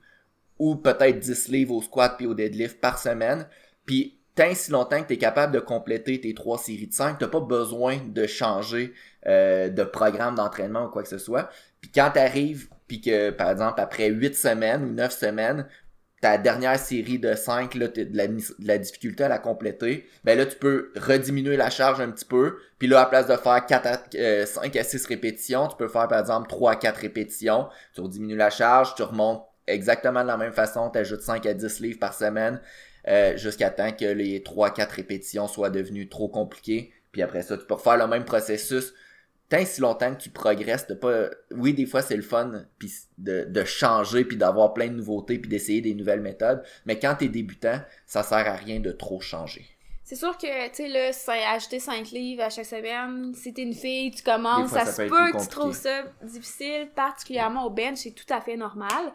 ou 0.58 0.74
peut-être 0.74 1.18
10 1.18 1.48
livres 1.48 1.74
au 1.74 1.82
squat 1.82 2.14
puis 2.16 2.26
au 2.26 2.34
deadlift 2.34 2.80
par 2.80 2.98
semaine. 2.98 3.46
Puis 3.84 4.18
tant 4.34 4.54
si 4.54 4.70
longtemps 4.70 5.02
que 5.02 5.08
tu 5.08 5.14
es 5.14 5.18
capable 5.18 5.52
de 5.52 5.60
compléter 5.60 6.20
tes 6.20 6.34
trois 6.34 6.58
séries 6.58 6.86
de 6.86 6.94
5, 6.94 7.18
tu 7.18 7.26
pas 7.28 7.40
besoin 7.40 7.98
de 8.04 8.26
changer 8.26 8.92
euh, 9.26 9.68
de 9.68 9.84
programme 9.84 10.36
d'entraînement 10.36 10.86
ou 10.86 10.88
quoi 10.88 11.02
que 11.02 11.08
ce 11.08 11.18
soit. 11.18 11.50
Puis 11.80 11.90
quand 11.92 12.10
tu 12.12 12.18
arrives, 12.18 12.68
puis 12.88 13.00
que 13.00 13.30
par 13.30 13.50
exemple 13.50 13.80
après 13.80 14.08
8 14.08 14.34
semaines 14.34 14.84
ou 14.84 14.92
9 14.92 15.12
semaines, 15.12 15.66
ta 16.20 16.36
dernière 16.36 16.78
série 16.78 17.18
de 17.18 17.34
5, 17.34 17.74
là, 17.74 17.88
de 17.88 18.08
la, 18.12 18.26
de 18.26 18.42
la 18.60 18.78
difficulté 18.78 19.24
à 19.24 19.28
la 19.28 19.38
compléter, 19.38 20.08
ben 20.24 20.36
là, 20.36 20.46
tu 20.46 20.56
peux 20.56 20.92
rediminuer 20.96 21.56
la 21.56 21.70
charge 21.70 22.00
un 22.00 22.10
petit 22.10 22.24
peu. 22.24 22.58
Puis 22.78 22.88
là, 22.88 23.02
à 23.02 23.06
place 23.06 23.28
de 23.28 23.36
faire 23.36 23.64
4 23.64 23.86
à, 23.86 24.02
euh, 24.16 24.46
5 24.46 24.74
à 24.74 24.84
6 24.84 25.06
répétitions, 25.06 25.68
tu 25.68 25.76
peux 25.76 25.86
faire, 25.88 26.08
par 26.08 26.18
exemple, 26.18 26.48
3 26.48 26.72
à 26.72 26.76
4 26.76 26.96
répétitions. 26.96 27.68
Tu 27.94 28.00
rediminues 28.00 28.36
la 28.36 28.50
charge, 28.50 28.94
tu 28.96 29.02
remontes 29.02 29.44
exactement 29.68 30.22
de 30.22 30.28
la 30.28 30.36
même 30.36 30.52
façon, 30.52 30.90
tu 30.90 30.98
ajoutes 30.98 31.20
5 31.20 31.46
à 31.46 31.54
10 31.54 31.80
livres 31.80 32.00
par 32.00 32.14
semaine, 32.14 32.60
euh, 33.06 33.36
jusqu'à 33.36 33.70
temps 33.70 33.92
que 33.92 34.06
les 34.06 34.42
3 34.42 34.68
à 34.68 34.70
4 34.70 34.90
répétitions 34.92 35.46
soient 35.46 35.70
devenues 35.70 36.08
trop 36.08 36.28
compliquées. 36.28 36.92
Puis 37.12 37.22
après 37.22 37.42
ça, 37.42 37.56
tu 37.56 37.64
peux 37.64 37.74
refaire 37.74 37.96
le 37.96 38.08
même 38.08 38.24
processus 38.24 38.92
tant 39.48 39.64
si 39.64 39.80
longtemps 39.80 40.14
que 40.14 40.20
tu 40.20 40.30
progresses, 40.30 40.86
de 40.86 40.94
pas. 40.94 41.30
Oui, 41.50 41.72
des 41.72 41.86
fois 41.86 42.02
c'est 42.02 42.16
le 42.16 42.22
fun 42.22 42.64
puis 42.78 42.92
de, 43.16 43.44
de 43.44 43.64
changer 43.64 44.24
puis 44.24 44.36
d'avoir 44.36 44.74
plein 44.74 44.88
de 44.88 44.94
nouveautés 44.94 45.38
puis 45.38 45.48
d'essayer 45.48 45.80
des 45.80 45.94
nouvelles 45.94 46.20
méthodes. 46.20 46.62
Mais 46.86 46.98
quand 46.98 47.14
t'es 47.18 47.28
débutant, 47.28 47.80
ça 48.06 48.22
sert 48.22 48.46
à 48.46 48.54
rien 48.54 48.80
de 48.80 48.92
trop 48.92 49.20
changer. 49.20 49.66
C'est 50.08 50.16
sûr 50.16 50.38
que, 50.38 50.68
tu 50.68 50.74
sais, 50.74 50.88
là, 50.88 51.52
ajouter 51.54 51.80
5 51.80 52.10
livres 52.12 52.42
à 52.42 52.48
chaque 52.48 52.64
semaine. 52.64 53.34
Si 53.34 53.52
t'es 53.52 53.60
une 53.60 53.74
fille, 53.74 54.10
tu 54.10 54.22
commences, 54.22 54.70
fois, 54.70 54.78
ça, 54.78 54.86
ça 54.86 54.92
se 54.92 55.02
peut 55.02 55.32
que 55.32 55.42
tu 55.42 55.48
trouves 55.48 55.74
ça 55.74 56.04
difficile, 56.22 56.88
particulièrement 56.96 57.66
au 57.66 57.70
bench, 57.70 57.98
c'est 57.98 58.12
tout 58.12 58.32
à 58.32 58.40
fait 58.40 58.56
normal. 58.56 59.12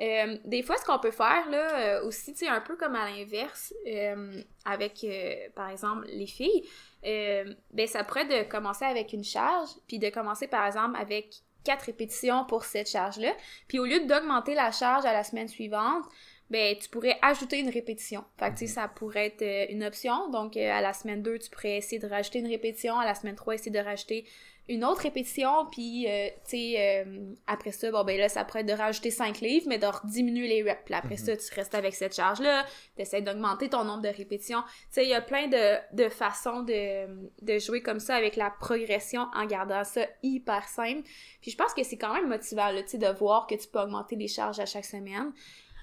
Euh, 0.00 0.36
des 0.44 0.62
fois, 0.62 0.76
ce 0.76 0.84
qu'on 0.84 0.98
peut 0.98 1.10
faire, 1.10 1.48
là, 1.50 1.78
euh, 1.78 2.06
aussi, 2.06 2.32
tu 2.32 2.40
sais, 2.40 2.48
un 2.48 2.60
peu 2.60 2.76
comme 2.76 2.94
à 2.94 3.10
l'inverse, 3.10 3.72
euh, 3.86 4.42
avec, 4.64 5.02
euh, 5.04 5.34
par 5.54 5.70
exemple, 5.70 6.06
les 6.08 6.26
filles, 6.26 6.64
ben, 7.02 7.86
ça 7.86 8.04
pourrait 8.04 8.26
de 8.26 8.48
commencer 8.48 8.84
avec 8.84 9.12
une 9.12 9.24
charge, 9.24 9.70
puis 9.86 9.98
de 9.98 10.10
commencer, 10.10 10.48
par 10.48 10.66
exemple, 10.66 10.98
avec 11.00 11.36
quatre 11.64 11.82
répétitions 11.82 12.44
pour 12.44 12.64
cette 12.64 12.88
charge-là. 12.88 13.32
Puis 13.68 13.78
au 13.78 13.86
lieu 13.86 14.06
d'augmenter 14.06 14.54
la 14.54 14.70
charge 14.70 15.04
à 15.04 15.12
la 15.12 15.24
semaine 15.24 15.48
suivante, 15.48 16.04
ben 16.48 16.76
tu 16.78 16.88
pourrais 16.88 17.18
ajouter 17.22 17.58
une 17.58 17.70
répétition. 17.70 18.24
Fait 18.38 18.50
que 18.50 18.58
tu 18.58 18.68
sais, 18.68 18.74
ça 18.74 18.86
pourrait 18.86 19.26
être 19.26 19.72
une 19.72 19.82
option. 19.82 20.30
Donc 20.30 20.56
à 20.56 20.80
la 20.80 20.92
semaine 20.92 21.22
2, 21.22 21.40
tu 21.40 21.50
pourrais 21.50 21.78
essayer 21.78 21.98
de 21.98 22.06
rajouter 22.06 22.38
une 22.38 22.46
répétition, 22.46 22.96
à 23.00 23.04
la 23.04 23.16
semaine 23.16 23.34
3, 23.34 23.54
essayer 23.54 23.72
de 23.72 23.80
rajouter 23.80 24.26
une 24.68 24.84
autre 24.84 25.02
répétition, 25.02 25.66
puis 25.70 26.06
euh, 26.08 26.28
tu 26.48 26.50
sais 26.58 27.04
euh, 27.06 27.34
après 27.46 27.70
ça 27.70 27.90
bon 27.90 28.02
ben 28.04 28.18
là 28.18 28.28
ça 28.28 28.44
pourrait 28.44 28.60
être 28.60 28.66
de 28.66 28.72
rajouter 28.72 29.10
5 29.10 29.40
livres 29.40 29.66
mais 29.68 29.78
de 29.78 29.86
diminuer 30.04 30.48
les 30.48 30.62
reps. 30.62 30.82
Puis 30.84 30.94
après 30.94 31.16
ça, 31.16 31.36
tu 31.36 31.54
restes 31.54 31.74
avec 31.74 31.94
cette 31.94 32.14
charge 32.16 32.40
là, 32.40 32.64
tu 32.96 33.02
essaies 33.02 33.22
d'augmenter 33.22 33.68
ton 33.68 33.84
nombre 33.84 34.02
de 34.02 34.08
répétitions. 34.08 34.62
Tu 34.62 34.86
sais 34.90 35.04
il 35.04 35.10
y 35.10 35.14
a 35.14 35.20
plein 35.20 35.46
de, 35.48 35.94
de 35.96 36.08
façons 36.08 36.62
de, 36.62 37.06
de 37.42 37.58
jouer 37.58 37.80
comme 37.82 38.00
ça 38.00 38.16
avec 38.16 38.34
la 38.36 38.50
progression 38.50 39.26
en 39.34 39.44
gardant 39.46 39.84
ça 39.84 40.02
hyper 40.22 40.66
simple. 40.68 41.02
Puis 41.40 41.52
je 41.52 41.56
pense 41.56 41.72
que 41.72 41.82
c'est 41.84 41.98
quand 41.98 42.14
même 42.14 42.28
motivant 42.28 42.70
tu 42.76 42.88
sais 42.88 42.98
de 42.98 43.08
voir 43.08 43.46
que 43.46 43.54
tu 43.54 43.68
peux 43.68 43.80
augmenter 43.80 44.16
les 44.16 44.28
charges 44.28 44.58
à 44.60 44.66
chaque 44.66 44.84
semaine. 44.84 45.32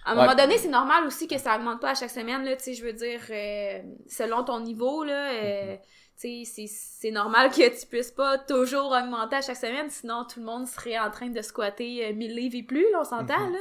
À 0.06 0.12
un 0.12 0.16
Ouais. 0.18 0.24
moment 0.24 0.36
donné, 0.36 0.58
c'est 0.58 0.68
normal 0.68 1.06
aussi 1.06 1.30
que 1.30 1.38
ça 1.38 1.56
augmente 1.56 1.80
pas 1.80 1.92
à 1.92 1.96
chaque 1.96 2.10
semaine, 2.10 2.44
là, 2.44 2.58
tu 2.58 2.64
sais, 2.64 2.74
je 2.74 2.84
veux 2.84 2.92
dire, 2.92 3.22
euh, 3.30 3.82
selon 4.10 4.44
ton 4.44 4.60
niveau, 4.60 5.06
là, 5.06 5.32
euh, 5.32 5.78
sais, 5.78 5.82
c'est- 6.16 7.12
normal 7.12 7.50
que 7.52 7.80
tu 7.80 7.86
puisses 7.88 8.12
pas 8.12 8.38
toujours 8.38 8.92
augmenter 8.92 9.38
à 9.38 9.42
chaque 9.42 9.58
semaine, 9.58 9.90
sinon 9.90 10.26
tout 10.26 10.40
le 10.40 10.46
monde 10.46 10.68
serait 10.68 10.98
en 11.00 11.12
train 11.12 11.30
de 11.30 11.42
squatter 11.42 12.06
euh, 12.08 12.14
1000 12.14 12.36
livres 12.36 12.56
et 12.56 12.64
plus, 12.64 12.90
là, 12.92 13.00
on 13.02 13.04
s'entend, 13.04 13.40
Mhm. 13.48 13.54
là. 13.54 13.60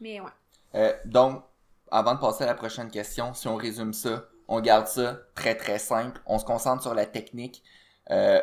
Mais 0.00 0.20
ouais. 0.20 0.30
Euh, 0.76 0.92
donc, 1.04 1.42
avant 1.90 2.14
de 2.14 2.20
passer 2.20 2.44
à 2.44 2.46
la 2.46 2.54
prochaine 2.54 2.90
question, 2.90 3.34
si 3.34 3.48
on 3.48 3.56
résume 3.56 3.92
ça, 3.92 4.24
on 4.48 4.60
garde 4.60 4.86
ça 4.86 5.18
très 5.34 5.54
très 5.56 5.78
simple. 5.78 6.20
On 6.26 6.38
se 6.38 6.44
concentre 6.44 6.82
sur 6.82 6.94
la 6.94 7.06
technique 7.06 7.62
euh, 8.10 8.40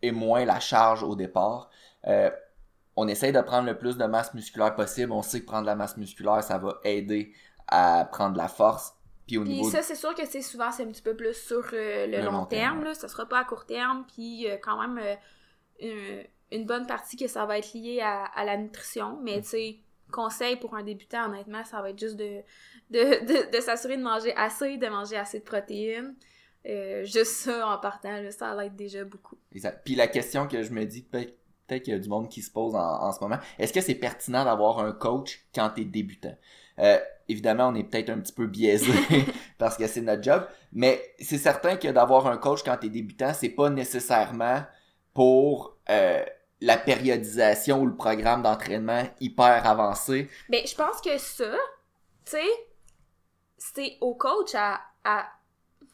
et 0.00 0.12
moins 0.12 0.44
la 0.44 0.60
charge 0.60 1.02
au 1.02 1.14
départ. 1.16 1.70
Euh, 2.06 2.30
on 2.96 3.08
essaye 3.08 3.32
de 3.32 3.40
prendre 3.40 3.66
le 3.66 3.76
plus 3.76 3.96
de 3.96 4.04
masse 4.04 4.32
musculaire 4.34 4.74
possible. 4.74 5.12
On 5.12 5.22
sait 5.22 5.40
que 5.40 5.46
prendre 5.46 5.62
de 5.62 5.66
la 5.66 5.74
masse 5.76 5.96
musculaire, 5.96 6.42
ça 6.44 6.58
va 6.58 6.78
aider 6.84 7.32
à 7.68 8.06
prendre 8.10 8.32
de 8.34 8.38
la 8.38 8.48
force. 8.48 8.94
Puis 9.26 9.38
au 9.38 9.42
Puis 9.44 9.52
niveau 9.52 9.70
ça, 9.70 9.82
c'est 9.82 9.94
sûr 9.94 10.14
que 10.14 10.26
c'est 10.26 10.42
souvent, 10.42 10.70
c'est 10.72 10.82
un 10.84 10.88
petit 10.88 11.02
peu 11.02 11.14
plus 11.16 11.34
sur 11.34 11.64
euh, 11.72 12.06
le, 12.06 12.18
Le 12.18 12.24
long, 12.24 12.32
long 12.32 12.46
terme, 12.46 12.74
terme, 12.78 12.84
là, 12.84 12.94
ça 12.94 13.08
sera 13.08 13.26
pas 13.26 13.38
à 13.38 13.44
court 13.44 13.64
terme, 13.66 14.04
puis 14.12 14.48
euh, 14.50 14.56
quand 14.60 14.80
même 14.80 14.98
euh, 14.98 15.14
une, 15.80 16.58
une 16.60 16.66
bonne 16.66 16.86
partie 16.86 17.16
que 17.16 17.28
ça 17.28 17.46
va 17.46 17.58
être 17.58 17.72
lié 17.72 18.00
à, 18.00 18.24
à 18.24 18.44
la 18.44 18.56
nutrition, 18.56 19.18
mais 19.22 19.38
Mm. 19.38 19.42
tu 19.42 19.48
sais, 19.48 19.76
conseil 20.10 20.56
pour 20.56 20.74
un 20.74 20.82
débutant, 20.82 21.26
honnêtement, 21.26 21.64
ça 21.64 21.80
va 21.80 21.90
être 21.90 21.98
juste 21.98 22.16
de, 22.16 22.40
de, 22.90 23.24
de, 23.24 23.56
de 23.56 23.60
s'assurer 23.62 23.96
de 23.96 24.02
manger 24.02 24.34
assez, 24.36 24.76
de 24.76 24.86
manger 24.88 25.16
assez 25.16 25.38
de 25.38 25.44
protéines. 25.44 26.14
Juste 27.04 27.32
ça, 27.32 27.66
en 27.66 27.78
partant, 27.78 28.20
là, 28.20 28.30
ça 28.30 28.54
l'aide 28.54 28.76
déjà 28.76 29.04
beaucoup. 29.04 29.36
Exact. 29.52 29.80
Puis 29.84 29.94
la 29.94 30.06
question 30.06 30.46
que 30.46 30.62
je 30.62 30.70
me 30.72 30.84
dis, 30.84 31.02
peut-être 31.02 31.36
peut-être 31.66 31.84
qu'il 31.84 31.94
y 31.94 31.96
a 31.96 32.00
du 32.00 32.08
monde 32.08 32.28
qui 32.28 32.42
se 32.42 32.50
pose 32.50 32.74
en, 32.74 33.02
en 33.02 33.12
ce 33.12 33.20
moment, 33.20 33.38
est-ce 33.58 33.72
que 33.72 33.80
c'est 33.80 33.94
pertinent 33.94 34.44
d'avoir 34.44 34.80
un 34.80 34.92
coach 34.92 35.46
quand 35.54 35.70
t'es 35.70 35.84
débutant? 35.84 36.36
Euh, 36.78 36.98
évidemment, 37.28 37.68
on 37.68 37.74
est 37.74 37.84
peut-être 37.84 38.10
un 38.10 38.18
petit 38.20 38.32
peu 38.32 38.46
biaisé 38.46 38.92
parce 39.58 39.76
que 39.76 39.86
c'est 39.86 40.00
notre 40.00 40.22
job, 40.22 40.46
mais 40.72 41.14
c'est 41.20 41.38
certain 41.38 41.76
que 41.76 41.88
d'avoir 41.88 42.26
un 42.26 42.36
coach 42.36 42.62
quand 42.64 42.76
t'es 42.76 42.88
débutant, 42.88 43.32
c'est 43.34 43.50
pas 43.50 43.70
nécessairement 43.70 44.62
pour 45.14 45.76
euh, 45.90 46.24
la 46.60 46.76
périodisation 46.78 47.80
ou 47.82 47.86
le 47.86 47.94
programme 47.96 48.42
d'entraînement 48.42 49.04
hyper 49.20 49.66
avancé. 49.66 50.28
Ben, 50.48 50.66
je 50.66 50.74
pense 50.74 51.00
que 51.00 51.18
ça, 51.18 51.52
tu 52.24 52.32
sais, 52.32 52.46
c'est 53.58 53.98
au 54.00 54.14
coach 54.14 54.54
à, 54.54 54.80
à- 55.04 55.28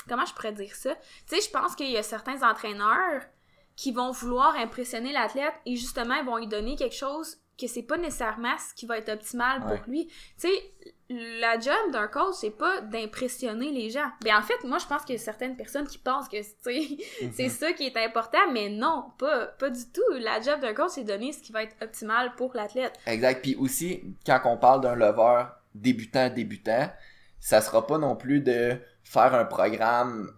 Comment 0.09 0.25
je 0.25 0.33
pourrais 0.33 0.53
dire 0.53 0.75
ça? 0.75 0.95
Tu 1.29 1.37
sais, 1.37 1.41
je 1.43 1.51
pense 1.51 1.75
qu'il 1.75 1.91
y 1.91 1.97
a 1.97 2.03
certains 2.03 2.49
entraîneurs 2.49 3.23
qui 3.77 3.93
vont 3.93 4.11
vouloir 4.11 4.57
impressionner 4.57 5.13
l'athlète 5.13 5.53
et 5.67 5.77
justement, 5.77 6.15
ils 6.15 6.25
vont 6.25 6.37
lui 6.39 6.47
donner 6.47 6.77
quelque 6.77 6.95
chose 6.95 7.39
que 7.59 7.67
c'est 7.67 7.83
pas 7.83 7.99
nécessairement 7.99 8.57
ce 8.59 8.75
qui 8.75 8.87
va 8.87 8.99
être 8.99 9.09
optimal 9.11 9.63
Ouais. 9.65 9.77
pour 9.79 9.89
lui. 9.91 10.07
Tu 10.07 10.49
sais, 10.49 10.73
la 11.11 11.59
job 11.59 11.91
d'un 11.93 12.07
coach, 12.07 12.35
c'est 12.41 12.51
pas 12.57 12.81
d'impressionner 12.83 13.73
les 13.73 13.91
gens. 13.91 14.07
Ben, 14.23 14.37
en 14.37 14.43
fait, 14.43 14.63
moi, 14.65 14.79
je 14.79 14.87
pense 14.87 15.03
qu'il 15.05 15.17
y 15.17 15.19
a 15.19 15.23
certaines 15.23 15.57
personnes 15.57 15.87
qui 15.87 15.99
pensent 15.99 16.29
que, 16.29 16.37
sais, 16.63 16.83
c'est 17.33 17.49
ça 17.49 17.73
qui 17.73 17.85
est 17.87 17.97
important, 17.97 18.39
mais 18.53 18.69
non, 18.69 19.07
pas, 19.19 19.47
pas 19.47 19.71
du 19.71 19.85
tout. 19.93 20.03
La 20.21 20.41
job 20.41 20.61
d'un 20.61 20.75
coach, 20.75 20.91
c'est 20.95 21.05
donner 21.05 21.33
ce 21.33 21.41
qui 21.43 21.51
va 21.53 21.63
être 21.65 21.75
optimal 21.83 22.33
pour 22.37 22.55
l'athlète. 22.55 22.93
Exact. 23.07 23.43
Puis 23.43 23.57
aussi, 23.57 24.03
quand 24.25 24.41
on 24.45 24.57
parle 24.57 24.83
d'un 24.83 24.95
lever 24.95 25.45
débutant, 25.75 26.29
débutant, 26.31 26.91
ça 27.41 27.61
sera 27.61 27.87
pas 27.87 27.99
non 27.99 28.17
plus 28.17 28.41
de 28.41 28.77
faire 29.03 29.35
un 29.35 29.45
programme. 29.45 30.31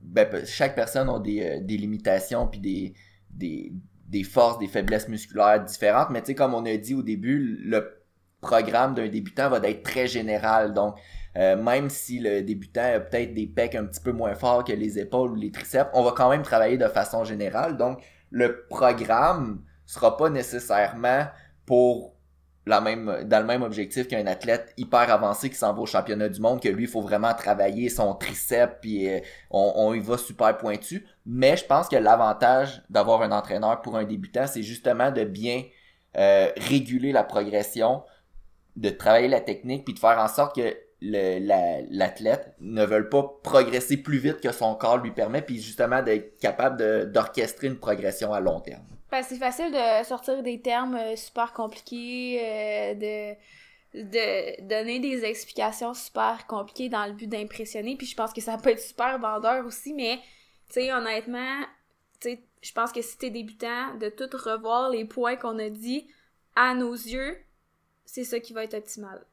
Ben, 0.00 0.28
pe- 0.28 0.44
chaque 0.46 0.74
personne 0.74 1.08
a 1.10 1.18
des, 1.20 1.42
euh, 1.42 1.60
des 1.60 1.76
limitations 1.76 2.46
puis 2.48 2.58
des, 2.60 2.94
des, 3.30 3.72
des 4.08 4.24
forces, 4.24 4.58
des 4.58 4.66
faiblesses 4.66 5.08
musculaires 5.08 5.62
différentes. 5.62 6.10
Mais 6.10 6.20
tu 6.20 6.28
sais, 6.28 6.34
comme 6.34 6.54
on 6.54 6.64
a 6.64 6.76
dit 6.76 6.94
au 6.94 7.02
début, 7.02 7.58
le 7.62 8.02
programme 8.40 8.94
d'un 8.94 9.08
débutant 9.08 9.50
va 9.50 9.58
être 9.68 9.82
très 9.82 10.06
général. 10.06 10.72
Donc, 10.72 10.96
euh, 11.36 11.56
même 11.56 11.90
si 11.90 12.18
le 12.18 12.42
débutant 12.42 12.94
a 12.94 13.00
peut-être 13.00 13.34
des 13.34 13.46
pecs 13.46 13.74
un 13.74 13.84
petit 13.84 14.00
peu 14.00 14.12
moins 14.12 14.34
forts 14.34 14.64
que 14.64 14.72
les 14.72 14.98
épaules 14.98 15.32
ou 15.32 15.34
les 15.34 15.50
triceps, 15.50 15.90
on 15.92 16.02
va 16.02 16.12
quand 16.12 16.30
même 16.30 16.42
travailler 16.42 16.78
de 16.78 16.88
façon 16.88 17.24
générale. 17.24 17.76
Donc, 17.76 18.02
le 18.30 18.64
programme 18.68 19.62
sera 19.84 20.16
pas 20.16 20.30
nécessairement 20.30 21.26
pour 21.66 22.17
la 22.68 22.80
même, 22.80 23.24
dans 23.24 23.40
le 23.40 23.46
même 23.46 23.62
objectif 23.62 24.08
qu'un 24.08 24.26
athlète 24.26 24.74
hyper 24.76 25.10
avancé 25.10 25.48
qui 25.48 25.56
s'en 25.56 25.72
va 25.72 25.80
au 25.80 25.86
championnat 25.86 26.28
du 26.28 26.40
monde, 26.40 26.60
que 26.60 26.68
lui, 26.68 26.84
il 26.84 26.88
faut 26.88 27.00
vraiment 27.00 27.32
travailler 27.32 27.88
son 27.88 28.14
triceps, 28.14 28.74
puis 28.80 29.08
euh, 29.08 29.20
on, 29.50 29.94
y 29.94 30.00
va 30.00 30.18
super 30.18 30.56
pointu. 30.56 31.06
Mais 31.24 31.56
je 31.56 31.64
pense 31.64 31.88
que 31.88 31.96
l'avantage 31.96 32.82
d'avoir 32.90 33.22
un 33.22 33.32
entraîneur 33.32 33.80
pour 33.80 33.96
un 33.96 34.04
débutant, 34.04 34.46
c'est 34.46 34.62
justement 34.62 35.10
de 35.10 35.24
bien 35.24 35.64
euh, 36.16 36.50
réguler 36.56 37.12
la 37.12 37.24
progression, 37.24 38.02
de 38.76 38.90
travailler 38.90 39.28
la 39.28 39.40
technique, 39.40 39.84
puis 39.84 39.94
de 39.94 39.98
faire 39.98 40.18
en 40.18 40.28
sorte 40.28 40.54
que 40.54 40.76
l'athlète 41.00 42.54
ne 42.60 42.84
veut 42.84 43.08
pas 43.08 43.22
progresser 43.42 43.96
plus 43.96 44.18
vite 44.18 44.40
que 44.40 44.52
son 44.52 44.74
corps 44.74 44.98
lui 44.98 45.12
permet, 45.12 45.40
puis 45.40 45.60
justement 45.60 46.02
d'être 46.02 46.38
capable 46.38 47.10
d'orchestrer 47.10 47.68
une 47.68 47.78
progression 47.78 48.32
à 48.32 48.40
long 48.40 48.60
terme. 48.60 48.97
Ben, 49.10 49.22
c'est 49.22 49.38
facile 49.38 49.72
de 49.72 50.04
sortir 50.04 50.42
des 50.42 50.60
termes 50.60 50.96
euh, 50.96 51.16
super 51.16 51.52
compliqués, 51.52 52.40
euh, 52.42 52.94
de, 52.94 54.02
de 54.02 54.62
donner 54.68 54.98
des 54.98 55.24
explications 55.24 55.94
super 55.94 56.46
compliquées 56.46 56.88
dans 56.88 57.06
le 57.06 57.12
but 57.12 57.26
d'impressionner. 57.26 57.96
Puis 57.96 58.06
je 58.06 58.14
pense 58.14 58.32
que 58.32 58.40
ça 58.40 58.58
peut 58.58 58.70
être 58.70 58.80
super 58.80 59.18
vendeur 59.18 59.64
aussi, 59.64 59.94
mais 59.94 60.18
tu 60.68 60.74
sais, 60.74 60.92
honnêtement, 60.92 61.62
tu 62.20 62.30
sais, 62.30 62.42
je 62.60 62.72
pense 62.72 62.92
que 62.92 63.00
si 63.00 63.16
t'es 63.16 63.30
débutant, 63.30 63.94
de 63.94 64.10
tout 64.10 64.28
revoir 64.36 64.90
les 64.90 65.04
points 65.04 65.36
qu'on 65.36 65.58
a 65.58 65.70
dit, 65.70 66.06
à 66.54 66.74
nos 66.74 66.92
yeux, 66.92 67.38
c'est 68.04 68.24
ça 68.24 68.40
qui 68.40 68.52
va 68.52 68.64
être 68.64 68.74
optimal. 68.74 69.24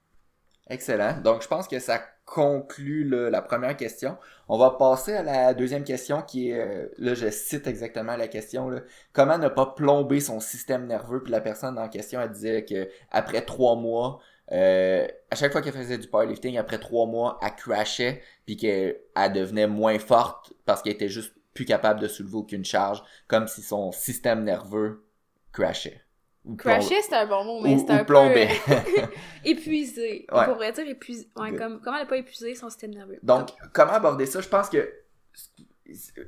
Excellent. 0.68 1.20
Donc, 1.22 1.42
je 1.42 1.48
pense 1.48 1.68
que 1.68 1.80
ça 1.80 2.02
conclut 2.26 3.08
la 3.08 3.42
première 3.42 3.78
question. 3.78 4.18
On 4.50 4.58
va 4.58 4.72
passer 4.72 5.14
à 5.14 5.24
la 5.24 5.54
deuxième 5.54 5.84
question 5.84 6.22
qui 6.22 6.50
est, 6.50 6.60
euh, 6.60 6.88
là, 6.98 7.14
je 7.14 7.30
cite 7.30 7.68
exactement 7.68 8.18
la 8.18 8.28
question, 8.28 8.70
là, 8.70 8.82
comment 9.14 9.38
ne 9.38 9.48
pas 9.48 9.68
plomber 9.68 10.20
son 10.20 10.40
système 10.40 10.88
nerveux? 10.88 11.22
Puis 11.22 11.32
la 11.32 11.42
personne 11.42 11.78
en 11.78 11.88
question, 11.88 12.20
elle 12.20 12.32
disait 12.32 12.66
que 12.66 12.90
après 13.12 13.42
trois 13.42 13.76
mois, 13.76 14.20
euh, 14.52 15.08
à 15.32 15.36
chaque 15.36 15.52
fois 15.52 15.62
qu'elle 15.62 15.74
faisait 15.74 15.98
du 15.98 16.08
powerlifting, 16.08 16.58
après 16.58 16.80
trois 16.80 17.06
mois, 17.06 17.40
elle 17.42 17.56
crashait, 17.56 18.22
puis 18.46 18.58
qu'elle 18.58 18.98
devenait 19.34 19.68
moins 19.68 20.00
forte 20.00 20.54
parce 20.66 20.82
qu'elle 20.82 20.94
était 20.94 21.10
juste 21.10 21.34
plus 21.54 21.66
capable 21.66 22.00
de 22.00 22.08
soulever 22.08 22.36
aucune 22.36 22.66
charge, 22.66 23.02
comme 23.28 23.48
si 23.48 23.62
son 23.62 23.92
système 23.92 24.44
nerveux 24.44 25.06
crashait. 25.54 26.05
Crasher, 26.58 27.02
c'est 27.02 27.16
un 27.16 27.26
bon 27.26 27.44
mot, 27.44 27.62
mais 27.62 27.78
c'est 27.78 27.90
un 27.90 28.04
peu 28.04 28.16
épuisé. 29.46 30.28
On 30.32 30.44
pourrait 30.46 30.72
dire 30.72 30.88
épuisé. 30.88 31.28
Ouais, 31.36 31.56
comme, 31.56 31.82
comment 31.82 31.98
elle 31.98 32.08
pas 32.08 32.18
épuisé 32.18 32.56
son 32.56 32.70
système 32.70 32.92
nerveux? 32.92 33.20
Donc, 33.24 33.50
comment 33.74 33.94
aborder 33.94 34.26
ça? 34.26 34.42
Je 34.42 34.48
pense 34.48 34.70
que, 34.70 34.88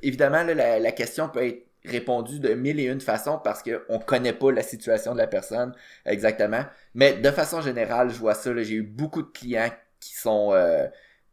évidemment, 0.01 0.43
la, 0.43 0.79
la, 0.79 0.91
question 0.91 1.29
peut 1.29 1.45
être 1.45 1.67
répondue 1.86 2.39
de 2.39 2.53
mille 2.53 2.79
et 2.79 2.86
une 2.86 3.00
façons 3.00 3.39
parce 3.43 3.62
qu'on 3.62 4.00
connaît 4.00 4.33
pas 4.33 4.51
la 4.51 4.63
situation 4.63 5.13
de 5.13 5.19
la 5.19 5.27
personne 5.27 5.74
exactement. 6.05 6.65
Mais 6.95 7.13
de 7.13 7.31
façon 7.31 7.62
générale, 7.62 8.09
je 8.09 8.17
vois 8.17 8.33
ça. 8.33 8.51
J'ai 8.63 8.75
eu 8.75 8.83
beaucoup 8.83 9.21
de 9.21 9.29
clients 9.29 9.71
qui 10.00 10.15
sont... 10.15 10.53
Euh, 10.53 10.88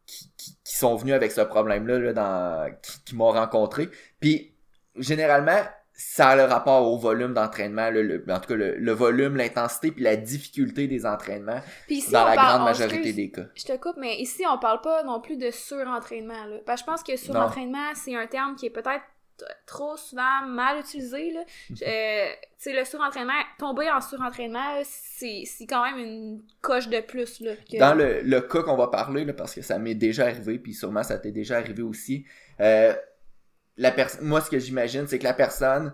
qui, 0.06 0.30
qui, 0.36 0.58
qui, 0.62 0.76
sont 0.76 0.96
venus 0.96 1.14
avec 1.14 1.32
ce 1.32 1.40
problème-là 1.40 1.98
là, 1.98 2.12
dans, 2.12 2.74
qui, 2.82 3.02
qui 3.04 3.16
m'ont 3.16 3.30
rencontré. 3.30 3.88
Puis, 4.20 4.54
généralement, 4.96 5.62
ça 5.96 6.30
a 6.30 6.36
le 6.36 6.42
rapport 6.42 6.90
au 6.90 6.98
volume 6.98 7.34
d'entraînement, 7.34 7.88
le, 7.90 8.24
en 8.28 8.40
tout 8.40 8.48
cas 8.48 8.56
le, 8.56 8.92
volume, 8.92 9.36
l'intensité 9.36 9.92
puis 9.92 10.02
la 10.02 10.16
difficulté 10.16 10.88
des 10.88 11.06
entraînements 11.06 11.60
dans 12.10 12.24
la 12.26 12.34
grande 12.34 12.64
majorité 12.64 13.12
des 13.12 13.30
cas. 13.30 13.46
Je 13.54 13.64
te 13.64 13.76
coupe, 13.76 13.96
mais 13.96 14.16
ici 14.16 14.42
on 14.50 14.58
parle 14.58 14.80
pas 14.80 15.04
non 15.04 15.20
plus 15.20 15.36
de 15.36 15.50
surentraînement. 15.52 16.46
Là. 16.46 16.56
Parce 16.66 16.82
que 16.82 16.86
je 16.86 16.90
pense 16.90 17.02
que 17.04 17.16
surentraînement, 17.16 17.94
c'est 17.94 18.16
un 18.16 18.26
terme 18.26 18.56
qui 18.56 18.66
est 18.66 18.70
peut-être 18.70 19.04
trop 19.66 19.96
souvent 19.96 20.46
mal 20.46 20.80
utilisé. 20.80 21.32
Là. 21.32 21.40
Euh, 21.86 22.26
le 22.66 22.84
surentraînement, 22.84 23.34
tomber 23.58 23.90
en 23.90 24.00
surentraînement, 24.00 24.80
c'est 24.84 25.44
quand 25.68 25.84
même 25.84 25.98
une 25.98 26.42
coche 26.62 26.88
de 26.88 27.00
plus. 27.00 27.40
Là, 27.40 27.52
Dans 27.78 27.94
le, 27.94 28.22
le 28.22 28.40
cas 28.40 28.62
qu'on 28.62 28.76
va 28.76 28.86
parler, 28.86 29.26
là, 29.26 29.34
parce 29.34 29.54
que 29.54 29.60
ça 29.60 29.78
m'est 29.78 29.94
déjà 29.94 30.24
arrivé, 30.24 30.58
puis 30.58 30.72
sûrement 30.72 31.02
ça 31.02 31.18
t'est 31.18 31.30
déjà 31.30 31.58
arrivé 31.58 31.82
aussi, 31.82 32.24
euh, 32.60 32.94
la 33.76 33.90
personne 33.90 34.26
moi 34.26 34.40
ce 34.40 34.50
que 34.50 34.58
j'imagine 34.58 35.06
c'est 35.06 35.18
que 35.18 35.24
la 35.24 35.34
personne 35.34 35.92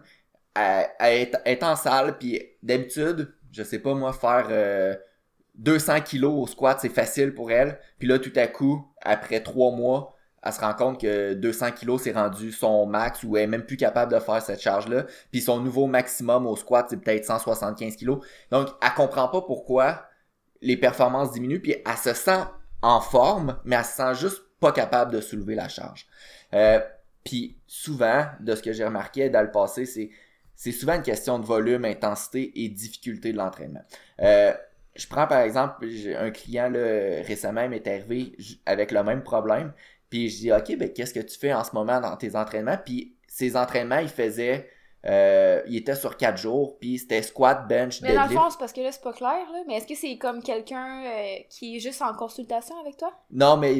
est, 0.56 1.62
en 1.62 1.76
salle 1.76 2.18
puis 2.18 2.40
d'habitude 2.62 3.32
je 3.52 3.62
sais 3.62 3.78
pas 3.78 3.94
moi 3.94 4.12
faire 4.12 4.98
200 5.56 5.92
euh, 5.92 6.00
kilos 6.00 6.32
au 6.34 6.46
squat 6.46 6.78
c'est 6.80 6.88
facile 6.88 7.34
pour 7.34 7.50
elle. 7.50 7.78
Puis 7.98 8.08
là 8.08 8.18
tout 8.18 8.32
à 8.36 8.46
coup 8.46 8.86
après 9.00 9.40
trois 9.42 9.72
mois 9.72 10.16
elle 10.42 10.52
se 10.52 10.60
rend 10.60 10.72
compte 10.72 11.00
que 11.00 11.34
200 11.34 11.72
kilos 11.72 12.02
c'est 12.02 12.12
rendu 12.12 12.52
son 12.52 12.86
max 12.86 13.22
ou 13.24 13.36
elle 13.36 13.44
est 13.44 13.46
même 13.46 13.66
plus 13.66 13.76
capable 13.76 14.12
de 14.12 14.18
faire 14.18 14.40
cette 14.40 14.60
charge 14.60 14.88
là 14.88 15.04
puis 15.30 15.40
son 15.40 15.60
nouveau 15.60 15.86
maximum 15.86 16.46
au 16.46 16.56
squat 16.56 16.86
c'est 16.90 16.98
peut-être 16.98 17.24
175 17.24 17.96
kilos. 17.96 18.24
Donc 18.50 18.68
elle 18.82 18.94
comprend 18.94 19.28
pas 19.28 19.42
pourquoi 19.42 20.04
les 20.62 20.76
performances 20.76 21.32
diminuent 21.32 21.60
puis 21.60 21.76
elle 21.84 21.96
se 21.96 22.12
sent 22.12 22.42
en 22.82 23.00
forme 23.00 23.58
mais 23.64 23.76
elle 23.76 23.84
se 23.84 23.96
sent 23.96 24.14
juste 24.14 24.42
pas 24.60 24.72
capable 24.72 25.12
de 25.12 25.20
soulever 25.20 25.54
la 25.54 25.68
charge. 25.68 26.06
Euh, 26.52 26.80
puis 27.24 27.58
souvent, 27.66 28.26
de 28.40 28.54
ce 28.54 28.62
que 28.62 28.72
j'ai 28.72 28.84
remarqué 28.84 29.28
dans 29.30 29.42
le 29.42 29.50
passé, 29.50 29.86
c'est 30.54 30.72
souvent 30.72 30.94
une 30.94 31.02
question 31.02 31.38
de 31.38 31.46
volume, 31.46 31.84
intensité 31.84 32.64
et 32.64 32.68
difficulté 32.68 33.32
de 33.32 33.38
l'entraînement. 33.38 33.82
Euh, 34.20 34.52
je 34.96 35.06
prends 35.06 35.26
par 35.26 35.40
exemple 35.40 35.86
un 36.18 36.30
client 36.30 36.68
là, 36.68 37.22
récemment 37.22 37.68
m'est 37.68 37.86
arrivé 37.86 38.36
avec 38.66 38.90
le 38.90 39.02
même 39.02 39.22
problème. 39.22 39.72
Puis 40.08 40.28
je 40.28 40.36
dis 40.38 40.52
OK, 40.52 40.76
ben 40.76 40.92
qu'est-ce 40.92 41.14
que 41.14 41.20
tu 41.20 41.38
fais 41.38 41.52
en 41.52 41.62
ce 41.62 41.72
moment 41.74 42.00
dans 42.00 42.16
tes 42.16 42.34
entraînements? 42.34 42.78
Puis 42.84 43.14
ces 43.28 43.56
entraînements, 43.56 43.98
il 43.98 44.08
faisait 44.08 44.68
euh, 45.06 45.62
il 45.66 45.76
était 45.76 45.94
sur 45.94 46.16
4 46.16 46.36
jours, 46.36 46.78
puis 46.78 46.98
c'était 46.98 47.22
squat, 47.22 47.66
bench, 47.66 48.02
Mais 48.02 48.14
dans 48.14 48.24
le 48.24 48.28
fond, 48.28 48.50
c'est 48.50 48.58
parce 48.58 48.72
que 48.72 48.82
là, 48.82 48.92
c'est 48.92 49.02
pas 49.02 49.14
clair, 49.14 49.46
là. 49.50 49.60
Mais 49.66 49.76
est-ce 49.76 49.86
que 49.86 49.94
c'est 49.94 50.18
comme 50.18 50.42
quelqu'un 50.42 51.04
euh, 51.04 51.36
qui 51.48 51.76
est 51.76 51.80
juste 51.80 52.02
en 52.02 52.12
consultation 52.12 52.78
avec 52.80 52.98
toi? 52.98 53.12
Non, 53.30 53.56
mais 53.56 53.78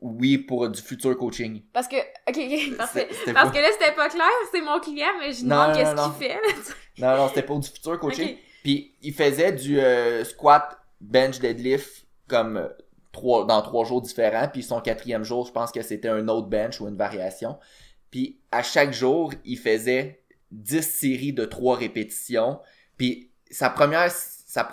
oui, 0.00 0.38
pour 0.38 0.68
du 0.70 0.80
futur 0.80 1.18
coaching. 1.18 1.62
Parce 1.74 1.86
que, 1.86 1.96
ok, 1.96 2.76
parce, 2.78 2.92
que, 2.92 3.32
parce 3.32 3.50
que 3.50 3.58
là, 3.58 3.68
c'était 3.78 3.94
pas 3.94 4.08
clair, 4.08 4.30
c'est 4.50 4.62
mon 4.62 4.80
client, 4.80 5.12
mais 5.20 5.32
je 5.32 5.42
demande 5.42 5.74
qu'est-ce 5.74 5.94
qu'il 5.94 6.28
fait, 6.28 6.38
non, 6.98 7.16
non, 7.16 7.28
c'était 7.28 7.42
pour 7.42 7.58
du 7.58 7.68
futur 7.68 7.98
coaching. 7.98 8.36
Puis 8.62 8.94
il 9.02 9.12
faisait 9.12 9.52
du 9.52 9.80
euh, 9.80 10.24
squat, 10.24 10.78
bench, 11.00 11.40
deadlift, 11.40 12.06
comme 12.26 12.70
trois, 13.10 13.44
dans 13.44 13.60
trois 13.60 13.84
jours 13.84 14.00
différents, 14.00 14.48
puis 14.48 14.62
son 14.62 14.80
quatrième 14.80 15.24
jour, 15.24 15.46
je 15.46 15.52
pense 15.52 15.72
que 15.72 15.82
c'était 15.82 16.08
un 16.08 16.26
autre 16.28 16.48
bench 16.48 16.80
ou 16.80 16.88
une 16.88 16.96
variation. 16.96 17.58
Puis 18.10 18.40
à 18.50 18.62
chaque 18.62 18.92
jour, 18.92 19.32
il 19.44 19.58
faisait 19.58 20.21
10 20.52 20.82
séries 20.82 21.32
de 21.32 21.44
3 21.44 21.76
répétitions. 21.76 22.60
Puis 22.96 23.30
sa 23.50 23.70
première, 23.70 24.10
sa 24.10 24.68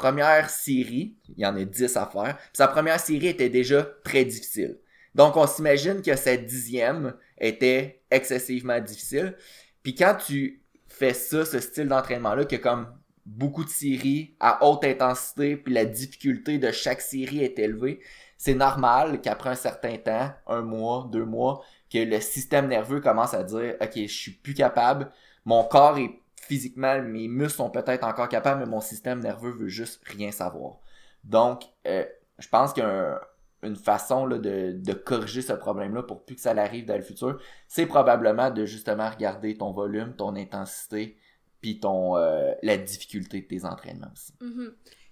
série, 0.47 1.15
il 1.29 1.39
y 1.39 1.45
en 1.45 1.55
a 1.55 1.63
10 1.63 1.97
à 1.97 2.05
faire, 2.05 2.37
sa 2.53 2.67
première 2.67 2.99
série 2.99 3.27
était 3.27 3.49
déjà 3.49 3.87
très 4.03 4.25
difficile. 4.25 4.79
Donc 5.15 5.35
on 5.37 5.47
s'imagine 5.47 6.01
que 6.01 6.15
cette 6.15 6.45
dixième 6.45 7.15
était 7.39 8.03
excessivement 8.11 8.79
difficile. 8.79 9.35
Puis 9.81 9.95
quand 9.95 10.15
tu 10.15 10.61
fais 10.87 11.13
ça, 11.13 11.45
ce 11.45 11.59
style 11.59 11.87
d'entraînement-là, 11.87 12.45
que 12.45 12.57
comme 12.57 12.87
beaucoup 13.25 13.63
de 13.63 13.69
séries 13.69 14.35
à 14.39 14.65
haute 14.65 14.83
intensité, 14.83 15.55
puis 15.55 15.73
la 15.73 15.85
difficulté 15.85 16.57
de 16.57 16.71
chaque 16.71 17.01
série 17.01 17.43
est 17.43 17.57
élevée, 17.59 17.99
c'est 18.37 18.53
normal 18.53 19.21
qu'après 19.21 19.49
un 19.49 19.55
certain 19.55 19.97
temps, 19.97 20.31
un 20.47 20.61
mois, 20.61 21.09
deux 21.11 21.25
mois, 21.25 21.63
que 21.91 21.99
le 21.99 22.21
système 22.21 22.67
nerveux 22.67 23.01
commence 23.01 23.33
à 23.33 23.43
dire, 23.43 23.75
OK, 23.81 23.93
je 23.95 24.07
suis 24.07 24.31
plus 24.31 24.53
capable, 24.53 25.11
mon 25.49 25.63
corps 25.63 25.97
est 25.97 26.21
physiquement, 26.35 27.01
mes 27.01 27.27
muscles 27.27 27.57
sont 27.57 27.71
peut-être 27.71 28.03
encore 28.03 28.29
capables, 28.29 28.59
mais 28.59 28.69
mon 28.69 28.81
système 28.81 29.19
nerveux 29.19 29.49
veut 29.51 29.67
juste 29.67 29.99
rien 30.05 30.31
savoir. 30.31 30.77
Donc, 31.23 31.63
euh, 31.87 32.05
je 32.37 32.47
pense 32.47 32.71
qu'une 32.71 33.75
façon 33.75 34.27
de, 34.27 34.93
corriger 34.93 35.41
ce 35.41 35.53
problème-là 35.53 36.03
pour 36.03 36.23
plus 36.23 36.35
que 36.35 36.41
ça 36.41 36.51
arrive 36.51 36.85
dans 36.85 36.95
le 36.95 37.01
futur, 37.01 37.41
c'est 37.67 37.87
probablement 37.87 38.51
de 38.51 38.65
justement 38.65 39.09
regarder 39.09 39.57
ton 39.57 39.71
volume, 39.71 40.15
ton 40.15 40.35
intensité, 40.35 41.17
puis 41.61 41.79
ton 41.79 42.15
euh, 42.15 42.53
la 42.61 42.77
difficulté 42.77 43.41
de 43.41 43.47
tes 43.47 43.65
entraînements 43.65 44.11
aussi. 44.13 44.33
Mm-hmm. 44.41 44.71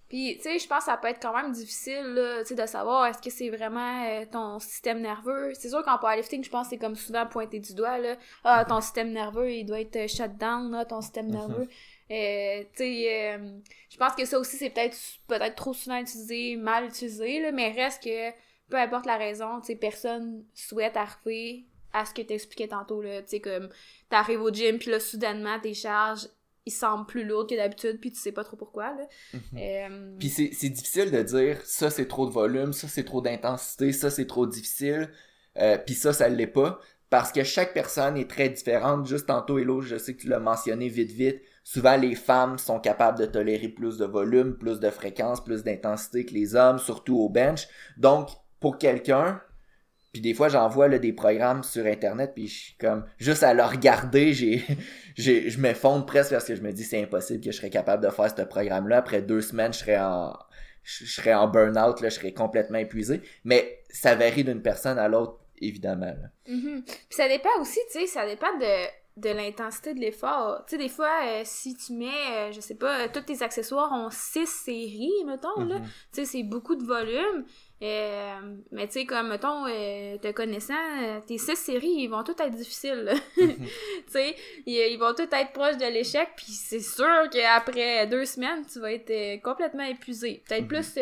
Puis, 0.10 0.38
tu 0.38 0.44
sais, 0.44 0.60
je 0.60 0.68
pense 0.68 0.80
que 0.80 0.86
ça 0.86 0.98
peut 0.98 1.10
être 1.10 1.22
quand 1.22 1.36
même 1.36 1.52
difficile, 1.52 2.04
là, 2.14 2.40
tu 2.40 2.48
sais, 2.48 2.56
de 2.56 2.66
savoir 2.66 3.08
est-ce 3.08 3.22
que 3.22 3.30
c'est 3.30 3.50
vraiment 3.50 4.06
euh, 4.06 4.26
ton 4.32 4.58
système 4.60 5.02
nerveux? 5.02 5.52
C'est 5.54 5.70
sûr 5.70 5.84
qu'en 5.84 5.98
powerlifting, 5.98 6.44
je 6.44 6.50
pense 6.50 6.68
que 6.68 6.70
c'est 6.72 6.78
comme 6.78 6.96
souvent 6.96 7.26
pointé 7.26 7.60
du 7.60 7.74
doigt, 7.74 7.98
là. 7.98 8.16
Ah, 8.46 8.64
ton 8.64 8.80
système 8.80 9.12
nerveux, 9.12 9.52
il 9.52 9.66
doit 9.66 9.82
être 9.82 10.10
shut 10.10 10.38
down, 10.38 10.72
là, 10.72 10.86
ton 10.86 11.02
système 11.02 11.30
nerveux. 11.30 11.68
Euh, 12.10 12.64
tu 12.72 12.78
sais, 12.78 13.34
euh, 13.34 13.60
je 13.90 13.98
pense 13.98 14.14
que 14.16 14.24
ça 14.24 14.40
aussi, 14.40 14.56
c'est 14.56 14.70
peut-être 14.70 14.98
peut-être 15.28 15.56
trop 15.56 15.74
souvent 15.74 15.98
utilisé, 15.98 16.56
mal 16.56 16.86
utilisé, 16.86 17.42
là, 17.42 17.52
mais 17.52 17.72
reste 17.72 18.02
que, 18.04 18.32
peu 18.70 18.78
importe 18.78 19.06
la 19.06 19.18
raison, 19.18 19.60
tu 19.60 19.68
sais, 19.68 19.76
personne 19.76 20.46
souhaite 20.54 20.96
arriver 20.96 21.66
à 21.92 22.06
ce 22.06 22.14
que 22.14 22.22
t'expliquais 22.22 22.70
tantôt, 22.70 23.02
là. 23.02 23.22
Tu 23.24 23.30
sais, 23.30 23.40
comme, 23.42 23.68
t'arrives 24.10 24.42
au 24.42 24.54
gym, 24.54 24.80
puis 24.80 24.90
là, 24.90 25.02
soudainement, 25.02 25.60
tes 25.60 25.74
charges 25.74 26.30
il 26.68 26.72
semble 26.72 27.06
plus 27.06 27.24
lourd 27.24 27.48
que 27.48 27.56
d'habitude, 27.56 28.00
puis 28.00 28.12
tu 28.12 28.20
sais 28.20 28.32
pas 28.32 28.44
trop 28.44 28.58
pourquoi. 28.58 28.94
Là. 28.94 29.08
Mhm. 29.34 29.42
Euh, 29.58 30.16
puis 30.20 30.30
c'est 30.30 30.70
difficile 30.70 31.12
de 31.12 31.22
dire 31.24 31.60
ça 31.64 31.90
c'est 31.90 32.08
trop 32.08 32.26
de 32.28 32.32
volume, 32.32 32.74
ça 32.74 32.88
c'est 32.88 33.06
trop 33.06 33.22
d'intensité, 33.22 33.92
ça 33.94 34.10
c'est 34.10 34.28
trop 34.28 34.46
difficile, 34.46 35.10
euh, 35.58 35.78
puis 35.78 35.96
ça 35.96 36.12
ça 36.14 36.28
l'est 36.28 36.46
pas, 36.46 36.80
parce 37.10 37.32
que 37.32 37.44
chaque 37.44 37.74
personne 37.74 38.18
est 38.18 38.30
très 38.30 38.50
différente. 38.50 39.08
Juste 39.08 39.28
tantôt, 39.28 39.58
Hello, 39.58 39.82
je 39.82 39.98
sais 39.98 40.14
que 40.14 40.22
tu 40.22 40.28
l'as 40.28 40.40
mentionné 40.40 40.90
vite 40.90 41.12
vite, 41.12 41.42
souvent 41.64 41.96
les 41.96 42.16
femmes 42.16 42.58
sont 42.58 42.80
capables 42.80 43.18
de 43.18 43.26
tolérer 43.26 43.70
plus 43.70 43.98
de 43.98 44.06
volume, 44.06 44.58
plus 44.58 44.80
de 44.80 44.90
fréquence, 44.90 45.44
plus 45.44 45.64
d'intensité 45.64 46.26
que 46.26 46.34
les 46.34 46.56
hommes, 46.56 46.80
surtout 46.80 47.18
au 47.18 47.30
bench. 47.30 47.68
Donc, 47.98 48.30
pour 48.60 48.78
quelqu'un, 48.78 49.42
puis 50.18 50.22
des 50.24 50.34
fois, 50.34 50.50
j'envoie 50.50 50.90
des 50.90 51.14
programmes 51.14 51.62
sur 51.62 51.86
Internet, 51.86 52.32
puis 52.34 52.48
je 52.48 52.60
suis 52.60 52.78
comme, 52.78 53.06
juste 53.20 53.44
à 53.44 53.54
le 53.54 53.62
regarder, 53.62 54.34
j'ai, 54.34 54.64
j'ai, 55.16 55.52
je 55.52 55.60
m'effondre 55.60 56.08
presque 56.08 56.32
parce 56.32 56.46
que 56.46 56.56
je 56.56 56.62
me 56.62 56.72
dis 56.72 56.84
c'est 56.84 57.00
impossible 57.00 57.40
que 57.44 57.52
je 57.52 57.58
serais 57.58 57.70
capable 57.70 58.04
de 58.04 58.10
faire 58.10 58.36
ce 58.36 58.42
programme-là. 58.42 58.98
Après 58.98 59.22
deux 59.22 59.42
semaines, 59.42 59.74
je 59.74 59.78
serais 59.80 60.00
en, 60.00 60.36
je 60.82 61.06
serais 61.06 61.36
en 61.36 61.48
burn-out, 61.48 62.02
là, 62.02 62.10
je 62.10 62.16
serais 62.16 62.34
complètement 62.34 62.80
épuisé. 62.80 63.22
Mais 63.44 63.84
ça 63.92 64.16
varie 64.16 64.44
d'une 64.44 64.64
personne 64.64 64.98
à 64.98 65.08
l'autre, 65.08 65.38
évidemment. 65.62 66.16
Mm-hmm. 66.50 66.84
Puis 66.84 67.06
ça 67.12 67.28
dépend 67.28 67.50
aussi, 67.62 67.80
tu 67.92 68.00
sais, 68.00 68.08
ça 68.08 68.26
dépend 68.26 68.58
de 68.58 68.88
de 69.18 69.30
l'intensité 69.30 69.96
de 69.96 70.00
l'effort. 70.00 70.64
Tu 70.68 70.76
sais, 70.76 70.78
des 70.78 70.90
fois, 70.90 71.10
euh, 71.26 71.42
si 71.44 71.76
tu 71.76 71.94
mets, 71.94 72.06
euh, 72.36 72.52
je 72.52 72.62
sais 72.62 72.76
pas, 72.76 73.02
euh, 73.02 73.08
tous 73.12 73.22
tes 73.22 73.42
accessoires 73.42 73.92
ont 73.92 74.10
six 74.12 74.46
séries, 74.46 75.24
mettons, 75.26 75.66
là, 75.66 75.80
Mhm. 75.80 75.86
tu 76.14 76.22
sais, 76.22 76.26
c'est 76.26 76.44
beaucoup 76.44 76.76
de 76.76 76.84
volume. 76.84 77.46
Euh, 77.84 78.40
mais 78.72 78.88
tu 78.88 78.94
sais, 78.94 79.06
comme, 79.06 79.30
mettons, 79.30 79.68
euh, 79.68 80.18
te 80.18 80.32
connaissant, 80.32 80.74
euh, 81.04 81.20
tes 81.28 81.38
six 81.38 81.56
séries, 81.56 81.94
ils 82.00 82.08
vont 82.08 82.24
toutes 82.24 82.40
être 82.42 82.56
difficiles, 82.56 83.14
tu 83.36 83.48
sais, 84.08 84.36
ils, 84.66 84.74
ils 84.94 84.98
vont 84.98 85.14
tous 85.14 85.28
être 85.32 85.52
proches 85.54 85.78
de 85.78 85.86
l'échec, 85.86 86.28
puis 86.36 86.48
c'est 86.48 86.80
sûr 86.80 87.30
qu'après 87.32 88.08
deux 88.08 88.26
semaines, 88.26 88.66
tu 88.66 88.80
vas 88.80 88.92
être 88.94 89.12
euh, 89.12 89.38
complètement 89.44 89.84
épuisé. 89.84 90.42
Peut-être 90.48 90.64
Mhm. 90.64 90.68
plus... 90.68 90.94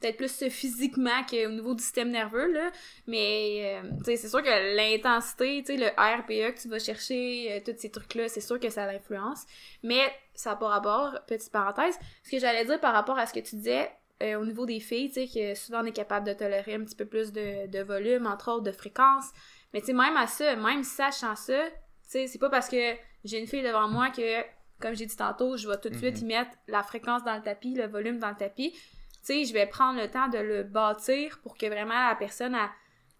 peut-être 0.00 0.16
plus 0.16 0.48
physiquement 0.48 1.22
qu'au 1.30 1.48
niveau 1.50 1.74
du 1.74 1.82
système 1.82 2.10
nerveux, 2.10 2.50
là. 2.52 2.72
Mais, 3.06 3.80
tu 3.98 4.04
sais, 4.04 4.16
c'est 4.16 4.28
sûr 4.28 4.42
que 4.42 4.74
l'intensité, 4.76 5.62
tu 5.64 5.76
sais, 5.76 5.78
le 5.78 5.88
RPE 5.88 6.56
que 6.56 6.60
tu 6.62 6.68
vas 6.68 6.78
chercher, 6.80 7.62
tous 7.64 7.74
ces 7.78 7.90
trucs-là, 7.90 8.28
c'est 8.28 8.40
sûr 8.40 8.58
que 8.58 8.68
ça 8.70 8.90
l'influence. 8.90 9.44
Mais 9.84 10.00
ça 10.34 10.50
n'a 10.50 10.56
pas 10.56 10.66
rapport, 10.68 11.14
petite 11.28 11.52
parenthèse. 11.52 11.96
Ce 12.24 12.30
que 12.32 12.38
j'allais 12.40 12.64
dire 12.64 12.80
par 12.80 12.94
rapport 12.94 13.16
à 13.16 13.26
ce 13.26 13.32
que 13.34 13.38
tu 13.40 13.54
disais, 13.56 13.90
euh, 14.22 14.40
au 14.40 14.44
niveau 14.46 14.64
des 14.66 14.80
filles, 14.80 15.08
tu 15.10 15.26
sais, 15.26 15.28
que 15.28 15.54
souvent 15.58 15.82
on 15.82 15.86
est 15.86 15.92
capable 15.92 16.26
de 16.26 16.32
tolérer 16.32 16.74
un 16.74 16.84
petit 16.84 16.96
peu 16.96 17.04
plus 17.06 17.32
de, 17.32 17.66
de 17.66 17.82
volume, 17.82 18.26
entre 18.26 18.50
autres, 18.52 18.62
de 18.64 18.72
fréquence. 18.72 19.26
Mais 19.74 19.80
tu 19.80 19.86
sais, 19.86 19.92
même 19.92 20.16
à 20.16 20.26
ça, 20.26 20.54
même 20.56 20.84
sachant 20.84 21.34
ça, 21.36 21.64
tu 21.64 21.72
sais, 22.08 22.26
c'est 22.26 22.38
pas 22.38 22.50
parce 22.50 22.68
que 22.68 22.94
j'ai 23.24 23.38
une 23.40 23.46
fille 23.46 23.62
devant 23.62 23.88
moi 23.88 24.10
que, 24.10 24.42
comme 24.80 24.94
j'ai 24.94 25.06
dit 25.06 25.16
tantôt, 25.16 25.56
je 25.56 25.68
vais 25.68 25.78
tout 25.78 25.88
de 25.90 25.96
suite 25.96 26.16
Mhm. 26.16 26.22
y 26.22 26.34
mettre 26.34 26.50
la 26.68 26.82
fréquence 26.82 27.24
dans 27.24 27.36
le 27.36 27.42
tapis, 27.42 27.74
le 27.74 27.86
volume 27.86 28.18
dans 28.18 28.30
le 28.30 28.36
tapis. 28.36 28.72
Tu 28.72 28.78
sais, 29.22 29.44
je 29.44 29.52
vais 29.52 29.66
prendre 29.66 30.00
le 30.00 30.08
temps 30.10 30.28
de 30.28 30.38
le 30.38 30.62
bâtir 30.64 31.38
pour 31.42 31.56
que 31.56 31.66
vraiment 31.66 32.08
la 32.08 32.16
personne, 32.16 32.54
a, 32.54 32.68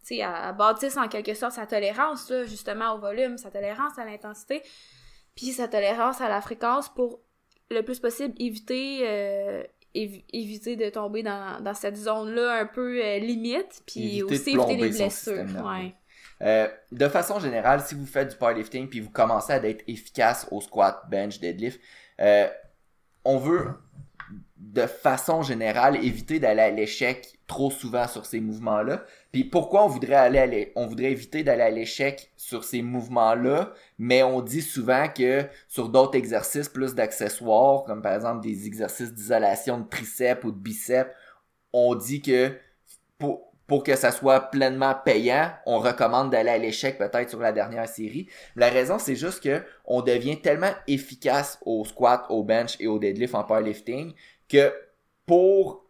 tu 0.00 0.06
sais, 0.08 0.16
elle- 0.16 0.30
elle 0.48 0.56
bâtisse 0.56 0.96
en 0.96 1.08
quelque 1.08 1.34
sorte 1.34 1.52
sa 1.52 1.66
tolérance, 1.66 2.28
là, 2.30 2.44
justement, 2.44 2.94
au 2.94 2.98
volume, 2.98 3.38
sa 3.38 3.50
tolérance 3.50 3.96
à 3.98 4.04
l'intensité, 4.04 4.62
puis 5.36 5.52
sa 5.52 5.68
tolérance 5.68 6.20
à 6.20 6.28
la 6.28 6.40
fréquence 6.40 6.88
pour 6.88 7.20
le 7.70 7.82
plus 7.82 8.00
possible 8.00 8.34
éviter 8.38 9.00
euh, 9.08 9.62
évi- 9.94 10.24
éviter 10.32 10.76
de 10.76 10.88
tomber 10.90 11.22
dans, 11.22 11.60
dans 11.62 11.74
cette 11.74 11.96
zone-là 11.96 12.60
un 12.60 12.66
peu 12.66 13.02
euh, 13.04 13.18
limite, 13.18 13.82
puis 13.86 14.18
Éviter 14.18 14.20
de 14.20 14.24
aussi 14.26 14.50
éviter 14.50 14.76
les 14.76 14.90
blessures. 14.90 15.64
Ouais. 15.64 15.94
Euh, 16.42 16.68
de 16.90 17.08
façon 17.08 17.38
générale, 17.38 17.80
si 17.82 17.94
vous 17.94 18.06
faites 18.06 18.30
du 18.30 18.36
powerlifting 18.36 18.88
puis 18.88 19.00
vous 19.00 19.10
commencez 19.10 19.52
à 19.52 19.56
être 19.64 19.84
efficace 19.86 20.46
au 20.50 20.60
squat, 20.60 21.02
bench, 21.08 21.38
deadlift, 21.38 21.80
euh, 22.20 22.48
on 23.24 23.38
veut 23.38 23.68
de 24.62 24.86
façon 24.86 25.42
générale 25.42 25.96
éviter 26.04 26.38
d'aller 26.38 26.62
à 26.62 26.70
l'échec 26.70 27.38
trop 27.48 27.70
souvent 27.70 28.06
sur 28.06 28.24
ces 28.24 28.40
mouvements-là. 28.40 29.04
Puis 29.32 29.42
pourquoi 29.44 29.84
on 29.84 29.88
voudrait 29.88 30.14
aller 30.14 30.38
à 30.38 30.80
on 30.80 30.86
voudrait 30.86 31.10
éviter 31.10 31.42
d'aller 31.42 31.62
à 31.62 31.70
l'échec 31.70 32.30
sur 32.36 32.62
ces 32.62 32.80
mouvements-là, 32.80 33.72
mais 33.98 34.22
on 34.22 34.40
dit 34.40 34.62
souvent 34.62 35.08
que 35.08 35.44
sur 35.68 35.88
d'autres 35.88 36.16
exercices 36.16 36.68
plus 36.68 36.94
d'accessoires, 36.94 37.82
comme 37.84 38.02
par 38.02 38.14
exemple 38.14 38.40
des 38.40 38.66
exercices 38.66 39.12
d'isolation 39.12 39.78
de 39.80 39.88
triceps 39.88 40.44
ou 40.44 40.52
de 40.52 40.58
biceps, 40.58 41.10
on 41.72 41.96
dit 41.96 42.22
que 42.22 42.52
pour, 43.18 43.52
pour 43.66 43.82
que 43.82 43.96
ça 43.96 44.12
soit 44.12 44.50
pleinement 44.50 44.94
payant, 44.94 45.50
on 45.66 45.78
recommande 45.78 46.30
d'aller 46.30 46.50
à 46.50 46.58
l'échec 46.58 46.98
peut-être 46.98 47.30
sur 47.30 47.40
la 47.40 47.52
dernière 47.52 47.88
série. 47.88 48.28
La 48.54 48.68
raison, 48.68 48.98
c'est 48.98 49.16
juste 49.16 49.42
que 49.42 49.62
on 49.86 50.02
devient 50.02 50.40
tellement 50.40 50.72
efficace 50.86 51.58
au 51.66 51.84
squat, 51.84 52.26
au 52.28 52.44
bench 52.44 52.76
et 52.80 52.86
au 52.86 52.98
deadlift 52.98 53.34
en 53.34 53.44
powerlifting 53.44 54.14
que 54.52 54.72
pour 55.26 55.88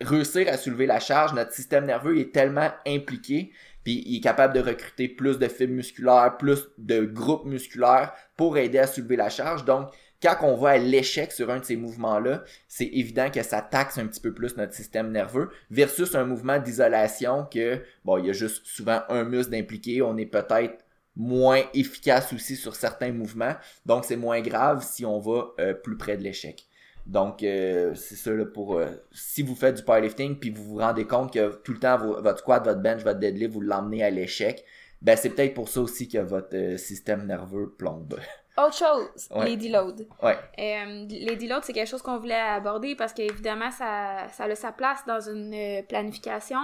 réussir 0.00 0.48
à 0.48 0.56
soulever 0.56 0.86
la 0.86 1.00
charge, 1.00 1.32
notre 1.32 1.52
système 1.52 1.86
nerveux 1.86 2.18
est 2.18 2.34
tellement 2.34 2.70
impliqué, 2.86 3.52
puis 3.84 4.02
il 4.06 4.16
est 4.16 4.20
capable 4.20 4.54
de 4.54 4.60
recruter 4.60 5.08
plus 5.08 5.38
de 5.38 5.46
fibres 5.46 5.74
musculaires, 5.74 6.36
plus 6.38 6.68
de 6.78 7.04
groupes 7.04 7.44
musculaires 7.44 8.12
pour 8.36 8.58
aider 8.58 8.78
à 8.78 8.86
soulever 8.86 9.16
la 9.16 9.28
charge. 9.28 9.64
Donc, 9.64 9.90
quand 10.22 10.36
on 10.42 10.56
va 10.56 10.70
à 10.70 10.78
l'échec 10.78 11.32
sur 11.32 11.50
un 11.50 11.58
de 11.58 11.64
ces 11.64 11.76
mouvements-là, 11.76 12.44
c'est 12.66 12.86
évident 12.86 13.30
que 13.30 13.42
ça 13.42 13.60
taxe 13.60 13.98
un 13.98 14.06
petit 14.06 14.20
peu 14.20 14.32
plus 14.32 14.56
notre 14.56 14.72
système 14.72 15.12
nerveux 15.12 15.50
versus 15.70 16.14
un 16.14 16.24
mouvement 16.24 16.58
d'isolation 16.58 17.44
que, 17.44 17.82
bon, 18.04 18.18
il 18.18 18.26
y 18.26 18.30
a 18.30 18.32
juste 18.32 18.66
souvent 18.66 19.02
un 19.10 19.24
muscle 19.24 19.52
d'impliqué, 19.52 20.00
on 20.00 20.16
est 20.16 20.26
peut-être 20.26 20.82
moins 21.14 21.62
efficace 21.74 22.32
aussi 22.32 22.56
sur 22.56 22.74
certains 22.74 23.12
mouvements, 23.12 23.54
donc 23.86 24.04
c'est 24.04 24.16
moins 24.16 24.40
grave 24.40 24.84
si 24.84 25.04
on 25.04 25.20
va 25.20 25.52
euh, 25.60 25.74
plus 25.74 25.96
près 25.96 26.16
de 26.16 26.22
l'échec. 26.22 26.66
Donc, 27.06 27.42
euh, 27.42 27.94
c'est 27.94 28.14
ça 28.16 28.30
là, 28.32 28.44
pour... 28.46 28.78
euh, 28.78 28.86
si 29.12 29.42
vous 29.42 29.54
faites 29.54 29.74
du 29.76 29.82
powerlifting 29.82 30.38
puis 30.38 30.50
vous 30.50 30.64
vous 30.64 30.78
rendez 30.78 31.04
compte 31.06 31.32
que 31.32 31.54
tout 31.62 31.72
le 31.72 31.78
temps, 31.78 31.98
vo- 31.98 32.20
votre 32.22 32.38
squat, 32.38 32.64
votre 32.64 32.80
bench, 32.80 33.02
votre 33.02 33.18
deadlift, 33.18 33.52
vous 33.52 33.60
l'emmenez 33.60 34.02
à 34.02 34.10
l'échec, 34.10 34.64
ben 35.02 35.16
c'est 35.16 35.30
peut-être 35.30 35.52
pour 35.54 35.68
ça 35.68 35.80
aussi 35.82 36.08
que 36.08 36.18
votre 36.18 36.54
euh, 36.56 36.78
système 36.78 37.26
nerveux 37.26 37.74
plombe. 37.76 38.18
Autre 38.56 38.74
chose, 38.76 39.28
Ouais. 39.32 39.46
les 39.50 39.56
deloads. 39.56 40.06
Ouais. 40.22 40.36
Les 40.56 41.36
deloads, 41.36 41.62
c'est 41.64 41.72
quelque 41.72 41.88
chose 41.88 42.02
qu'on 42.02 42.18
voulait 42.18 42.34
aborder 42.34 42.94
parce 42.94 43.12
qu'évidemment, 43.12 43.70
ça, 43.72 44.28
ça 44.32 44.44
a 44.44 44.54
sa 44.54 44.70
place 44.72 45.00
dans 45.08 45.20
une 45.20 45.82
planification. 45.88 46.60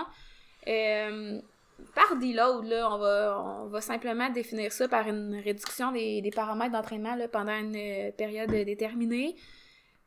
Par 1.95 2.17
deload, 2.17 2.67
là, 2.67 2.89
on 2.95 2.99
va, 2.99 3.43
on 3.65 3.67
va 3.69 3.81
simplement 3.81 4.29
définir 4.31 4.71
ça 4.71 4.87
par 4.87 5.09
une 5.09 5.35
réduction 5.43 5.91
des, 5.93 6.21
des 6.21 6.31
paramètres 6.31 6.73
d'entraînement 6.73 7.17
pendant 7.33 7.59
une 7.59 8.13
période 8.13 8.51
déterminée. 8.51 9.35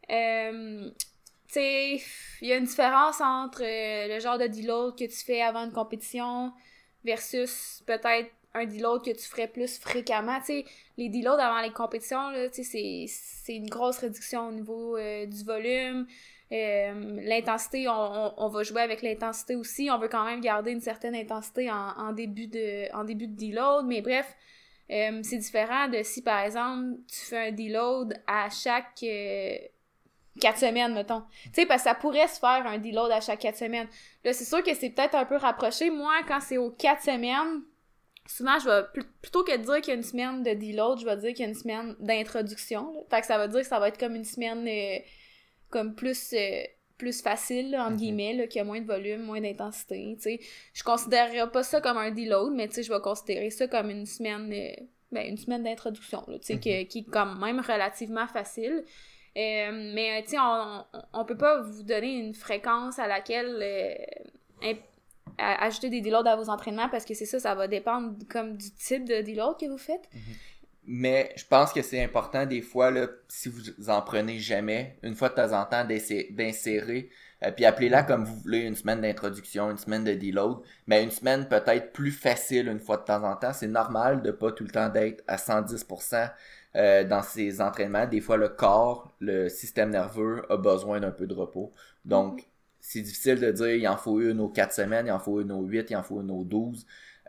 Euh, 0.10 0.90
il 1.56 2.48
y 2.48 2.52
a 2.52 2.58
une 2.58 2.66
différence 2.66 3.22
entre 3.22 3.64
euh, 3.64 4.14
le 4.14 4.20
genre 4.20 4.38
de 4.38 4.48
deload 4.48 4.98
que 4.98 5.06
tu 5.06 5.26
fais 5.26 5.42
avant 5.42 5.66
une 5.66 5.72
compétition 5.72 6.52
versus 7.04 7.84
peut-être 7.86 8.32
un 8.56 8.66
deload 8.66 9.04
que 9.04 9.12
tu 9.12 9.24
ferais 9.24 9.48
plus 9.48 9.80
fréquemment. 9.80 10.40
Tu 10.40 10.46
sais, 10.46 10.66
les 10.98 11.26
avant 11.28 11.62
les 11.62 11.72
compétitions, 11.72 12.32
c'est, 12.52 13.08
une 13.50 13.70
grosse 13.70 13.98
réduction 13.98 14.48
au 14.48 14.52
niveau 14.52 14.98
euh, 14.98 15.26
du 15.26 15.44
volume. 15.44 16.08
L'intensité, 16.52 17.88
on, 17.88 18.34
on, 18.38 18.48
va 18.48 18.62
jouer 18.62 18.82
avec 18.82 19.02
l'intensité 19.02 19.56
aussi. 19.56 19.90
On 19.90 19.98
veut 19.98 20.08
quand 20.08 20.24
même 20.24 20.40
garder 20.40 20.72
une 20.72 20.82
certaine 20.82 21.16
intensité 21.16 21.72
en, 21.72 22.14
début 22.14 22.46
de 22.46 22.96
en 22.96 23.04
début 23.04 23.26
de 23.26 23.36
deload. 23.36 23.88
Mais 23.88 24.02
bref, 24.02 24.36
c'est 24.88 25.38
différent 25.38 25.88
de 25.88 26.04
si 26.04 26.22
par 26.22 26.42
exemple 26.42 26.98
tu 27.12 27.22
fais 27.22 27.48
un 27.48 27.52
deload 27.52 28.22
à 28.28 28.52
chaque 28.52 29.04
quatre 30.40 30.58
semaines, 30.60 30.94
mettons. 30.94 31.24
Tu 31.46 31.50
sais, 31.54 31.66
parce 31.66 31.84
que 31.84 31.90
ça 31.90 31.96
pourrait 31.96 32.28
se 32.28 32.40
faire 32.40 32.66
un 32.66 32.78
deload 32.78 33.12
à 33.12 33.22
chaque 33.22 33.40
quatre 33.40 33.58
semaines. 33.58 33.88
Là, 34.24 34.34
c'est 34.34 34.46
sûr 34.46 34.64
que 34.64 34.74
c'est 34.74 34.90
peut-être 34.90 35.16
un 35.16 35.26
peu 35.26 35.36
rapproché. 35.38 35.90
Moi, 35.90 36.14
quand 36.28 36.40
c'est 36.42 36.58
aux 36.58 36.72
quatre 36.72 37.04
semaines, 37.04 37.62
souvent, 38.28 38.58
je 38.60 38.70
vais, 38.70 38.84
pl- 38.94 39.06
plutôt 39.22 39.44
que 39.44 39.52
de 39.56 39.64
dire 39.64 39.76
qu'il 39.82 39.90
y 39.90 39.92
a 39.92 39.96
une 39.96 40.04
semaine 40.04 40.44
de 40.44 40.54
deload, 40.54 41.00
je 41.00 41.06
vais 41.06 41.18
dire 41.18 41.30
qu'il 41.34 41.42
y 41.42 41.46
a 41.46 41.50
une 41.50 41.56
semaine 41.56 41.96
d'introduction. 42.00 43.06
Fait 43.10 43.22
que 43.22 43.28
ça 43.28 43.38
veut 43.38 43.48
dire 43.48 43.62
que 43.62 43.68
ça 43.68 43.80
va 43.80 43.90
être 43.90 44.00
comme 44.00 44.16
une 44.16 44.24
semaine 44.26 44.68
euh, 44.68 45.00
comme 45.70 45.96
plus, 45.96 46.34
euh, 46.34 46.64
plus 46.98 47.22
facile, 47.22 47.72
là, 47.72 47.84
entre 47.84 47.92
Mhm. 47.94 47.98
guillemets, 47.98 48.34
là, 48.34 48.48
qui 48.48 48.60
a 48.60 48.64
moins 48.64 48.80
de 48.82 48.86
volume, 48.88 49.24
moins 49.24 49.42
d'intensité, 49.42 50.14
tu 50.18 50.22
sais. 50.22 50.40
Je 50.74 50.84
considérerais 50.84 51.50
pas 51.52 51.64
ça 51.64 51.82
comme 51.82 51.98
un 51.98 52.12
deload, 52.12 52.54
mais 52.54 52.68
tu 52.68 52.76
sais, 52.76 52.84
je 52.84 52.94
vais 52.94 53.02
considérer 53.02 53.50
ça 53.50 53.68
comme 53.68 53.90
une 53.90 54.06
semaine, 54.06 54.52
euh, 54.54 54.84
ben, 55.12 55.28
une 55.30 55.38
semaine 55.38 55.64
d'introduction, 55.64 56.24
tu 56.28 56.40
sais, 56.44 56.56
que- 56.60 56.84
qui 56.84 57.00
est 57.00 57.12
quand 57.12 57.36
même 57.36 57.60
relativement 57.60 58.28
facile. 58.28 58.84
Euh, 59.38 59.92
mais, 59.96 60.22
tu 60.24 60.32
sais, 60.32 60.38
on, 60.40 60.86
on, 60.94 61.02
on 61.14 61.26
peut 61.26 61.38
pas 61.38 61.62
vous 61.62 61.84
donner 61.84 62.14
une 62.20 62.34
fréquence 62.36 63.00
à 63.00 63.08
laquelle 63.08 63.58
euh, 63.62 63.96
imp- 64.62 64.84
à- 65.40 65.64
ajouter 65.66 65.90
des 65.90 66.02
deloads 66.02 66.28
à 66.28 66.36
vos 66.36 66.50
entraînements 66.50 66.90
parce 66.90 67.06
que 67.06 67.14
c'est 67.16 67.26
ça, 67.26 67.40
ça 67.40 67.56
va 67.56 67.68
dépendre 67.68 68.14
comme 68.30 68.58
du 68.58 68.72
type 68.72 69.06
de 69.06 69.22
deload 69.22 69.58
que 69.60 69.66
vous 69.68 69.78
faites. 69.80 70.08
Mais 70.86 71.32
je 71.38 71.46
pense 71.46 71.72
que 71.72 71.82
c'est 71.82 72.04
important 72.04 72.46
des 72.46 72.62
fois, 72.62 72.92
là, 72.92 73.08
si 73.30 73.48
vous 73.50 73.90
en 73.90 74.02
prenez 74.02 74.38
jamais, 74.40 74.98
une 75.02 75.16
fois 75.16 75.30
de 75.30 75.36
temps 75.36 75.54
en 75.54 75.66
temps, 75.66 75.86
d'insérer, 75.86 77.10
euh, 77.44 77.52
puis 77.52 77.66
appelez-la 77.66 78.04
comme 78.04 78.26
vous 78.26 78.36
voulez, 78.36 78.60
une 78.60 78.76
semaine 78.76 79.02
d'introduction, 79.02 79.72
une 79.72 79.78
semaine 79.78 80.04
de 80.04 80.14
deload, 80.14 80.60
mais 80.88 81.02
une 81.04 81.12
semaine 81.12 81.48
peut-être 81.48 81.94
plus 81.94 82.12
facile 82.12 82.68
une 82.68 82.80
fois 82.80 82.98
de 82.98 83.04
temps 83.04 83.24
en 83.24 83.36
temps. 83.36 83.54
C'est 83.54 83.68
normal 83.68 84.22
de 84.22 84.32
pas 84.32 84.52
tout 84.52 84.64
le 84.66 84.72
temps 84.72 84.90
d'être 84.90 85.24
à 85.28 85.38
110% 85.38 86.30
euh, 86.76 87.04
dans 87.04 87.22
ses 87.22 87.62
entraînements. 87.62 88.06
Des 88.06 88.22
fois, 88.22 88.38
le 88.38 88.50
corps, 88.50 89.14
le 89.20 89.50
système 89.50 89.92
nerveux 89.92 90.44
a 90.50 90.58
besoin 90.58 91.00
d'un 91.00 91.12
peu 91.12 91.28
de 91.28 91.34
repos. 91.34 91.72
Donc, 92.06 92.48
c'est 92.80 93.02
difficile 93.02 93.40
de 93.40 93.52
dire 93.52 93.76
il 93.76 93.88
en 93.88 93.98
faut 93.98 94.20
une 94.20 94.40
aux 94.40 94.50
4 94.50 94.74
semaines, 94.74 95.08
il 95.08 95.12
en 95.12 95.20
faut 95.20 95.40
une 95.40 95.52
aux 95.52 95.64
8, 95.64 95.90
il 95.90 95.96
en 95.96 96.04
faut 96.04 96.22
une 96.22 96.32
aux 96.32 96.44
12. 96.44 96.86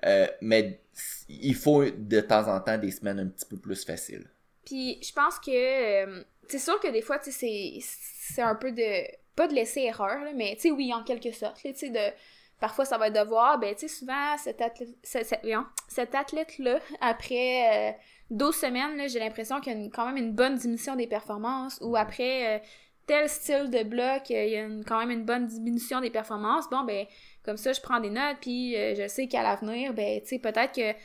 Euh, 0.06 0.26
mais 0.40 0.80
il 1.28 1.54
faut 1.54 1.84
de 1.84 2.20
temps 2.20 2.48
en 2.48 2.60
temps 2.60 2.78
des 2.78 2.90
semaines 2.90 3.20
un 3.20 3.26
petit 3.26 3.46
peu 3.46 3.56
plus 3.56 3.84
faciles. 3.84 4.26
Puis 4.64 4.98
je 5.02 5.12
pense 5.12 5.38
que 5.38 5.50
euh, 5.50 6.22
c'est 6.48 6.58
sûr 6.58 6.78
que 6.80 6.90
des 6.90 7.02
fois, 7.02 7.18
c'est 7.22 7.78
c'est 7.80 8.42
un 8.42 8.54
peu 8.54 8.72
de 8.72 9.06
pas 9.36 9.48
de 9.48 9.54
laisser 9.54 9.80
erreur, 9.82 10.22
là, 10.24 10.32
mais 10.34 10.54
tu 10.54 10.62
sais, 10.62 10.70
oui, 10.70 10.92
en 10.94 11.02
quelque 11.02 11.32
sorte, 11.32 11.56
tu 11.56 11.74
sais, 11.74 11.90
de 11.90 12.14
parfois 12.60 12.84
ça 12.84 12.98
va 12.98 13.08
être 13.08 13.14
de 13.14 13.28
voir, 13.28 13.58
ben 13.58 13.74
tu 13.74 13.88
sais, 13.88 13.94
souvent 13.94 14.36
cet 14.38 16.14
athlète-là, 16.14 16.78
après 17.00 17.92
euh, 17.92 17.92
12 18.30 18.54
semaines, 18.54 19.08
j'ai 19.08 19.18
l'impression 19.18 19.60
qu'il 19.60 19.80
y 19.80 19.86
a 19.86 19.88
quand 19.90 20.06
même 20.06 20.16
une 20.16 20.32
bonne 20.32 20.56
diminution 20.56 20.96
des 20.96 21.06
performances, 21.06 21.78
ou 21.82 21.96
après 21.96 22.56
euh, 22.56 22.58
tel 23.06 23.28
style 23.28 23.70
de 23.70 23.82
bloc, 23.82 24.30
euh, 24.30 24.44
il 24.44 24.52
y 24.52 24.56
a 24.56 24.66
quand 24.86 24.98
même 24.98 25.10
une 25.10 25.24
bonne 25.24 25.46
diminution 25.46 26.00
des 26.00 26.10
performances. 26.10 26.68
Bon, 26.70 26.84
ben, 26.84 27.06
comme 27.44 27.56
ça, 27.56 27.72
je 27.72 27.80
prends 27.80 28.00
des 28.00 28.10
notes, 28.10 28.38
puis 28.40 28.76
euh, 28.76 28.94
je 28.94 29.06
sais 29.08 29.28
qu'à 29.28 29.42
l'avenir, 29.42 29.92
ben, 29.92 30.20
tu 30.20 30.28
sais, 30.28 30.38
peut-être 30.38 30.74
que 30.74 30.98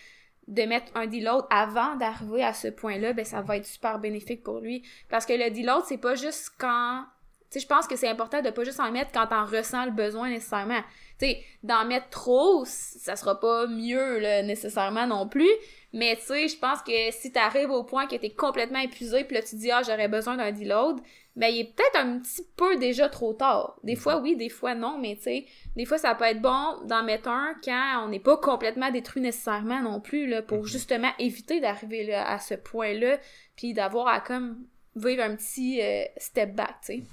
de 0.48 0.64
mettre 0.64 0.92
un 0.96 1.06
deload 1.06 1.46
avant 1.52 1.96
d'arriver 1.96 2.44
à 2.44 2.54
ce 2.54 2.70
point-là, 2.70 3.14
ben 3.14 3.24
ça 3.24 3.42
va 3.42 3.58
être 3.58 3.68
super 3.68 4.00
bénéfique 4.00 4.44
pour 4.44 4.60
lui. 4.60 4.84
Parce 5.08 5.28
que 5.28 5.34
le 5.34 5.52
deload, 5.52 5.84
c'est 5.86 6.00
pas 6.00 6.16
juste 6.16 6.52
quand... 6.58 7.06
Tu 7.52 7.60
sais, 7.60 7.60
je 7.62 7.68
pense 7.68 7.88
que 7.88 7.96
c'est 7.96 8.08
important 8.08 8.42
de 8.42 8.50
pas 8.52 8.64
juste 8.64 8.80
en 8.80 8.92
mettre 8.92 9.12
quand 9.12 9.26
t'en 9.26 9.46
ressens 9.46 9.86
le 9.86 9.92
besoin 9.92 10.30
nécessairement. 10.30 10.82
Tu 11.20 11.26
sais, 11.26 11.44
d'en 11.64 11.84
mettre 11.84 12.10
trop, 12.10 12.64
ça 12.66 13.16
sera 13.16 13.40
pas 13.40 13.66
mieux 13.66 14.20
là, 14.20 14.44
nécessairement 14.44 15.08
non 15.08 15.28
plus. 15.28 15.50
Mais 15.92 16.16
tu 16.18 16.22
sais, 16.28 16.48
je 16.48 16.58
pense 16.58 16.84
que 16.84 17.12
si 17.12 17.32
t'arrives 17.32 17.72
au 17.72 17.84
point 17.84 18.06
que 18.06 18.16
t'es 18.16 18.30
complètement 18.30 18.80
épuisé, 18.80 19.24
puis 19.24 19.36
là 19.36 19.42
tu 19.42 19.56
dis 19.56 19.72
ah 19.72 19.82
j'aurais 19.84 20.08
besoin 20.08 20.38
d'un 20.38 20.52
deload, 20.52 21.00
ben 21.36 21.48
il 21.48 21.62
est 21.62 21.74
peut-être 21.76 21.96
un 21.96 22.20
petit 22.20 22.44
peu 22.56 22.78
déjà 22.78 23.10
trop 23.10 23.34
tard. 23.34 23.80
Des 23.84 23.96
fois 23.96 24.18
oui, 24.18 24.36
des 24.36 24.50
fois 24.50 24.76
non, 24.76 25.00
mais 25.00 25.16
tu 25.16 25.24
sais, 25.24 25.46
des 25.76 25.86
fois 25.86 25.98
ça 25.98 26.14
peut 26.14 26.26
être 26.26 26.42
bon 26.42 26.86
d'en 26.86 27.04
mettre 27.04 27.30
un 27.30 27.56
quand 27.64 28.04
on 28.06 28.10
n'est 28.10 28.20
pas 28.20 28.38
complètement 28.38 28.92
détruit 28.92 29.24
nécessairement 29.24 29.82
non 29.82 30.00
plus 30.00 30.28
là, 30.28 30.44
pour 30.44 30.68
justement 30.68 31.10
éviter 31.18 31.60
d'arriver 31.60 32.14
à 32.14 32.38
ce 32.38 32.54
point-là, 32.54 33.18
puis 33.56 33.74
d'avoir 33.74 34.08
à 34.08 34.20
comme 34.20 34.64
vivre 34.96 35.24
un 35.24 35.36
petit 35.36 35.82
euh, 35.82 36.04
step 36.18 36.54
back, 36.54 36.76
tu 36.86 36.94
sais. 36.94 37.04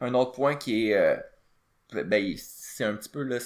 Un 0.00 0.14
autre 0.14 0.32
point 0.32 0.56
qui 0.56 0.90
est 0.90 0.94
euh, 0.96 1.16
ben 1.92 2.34
c'est 2.36 2.84
un 2.84 2.94
petit 2.94 3.08
peu 3.08 3.22
là 3.22 3.38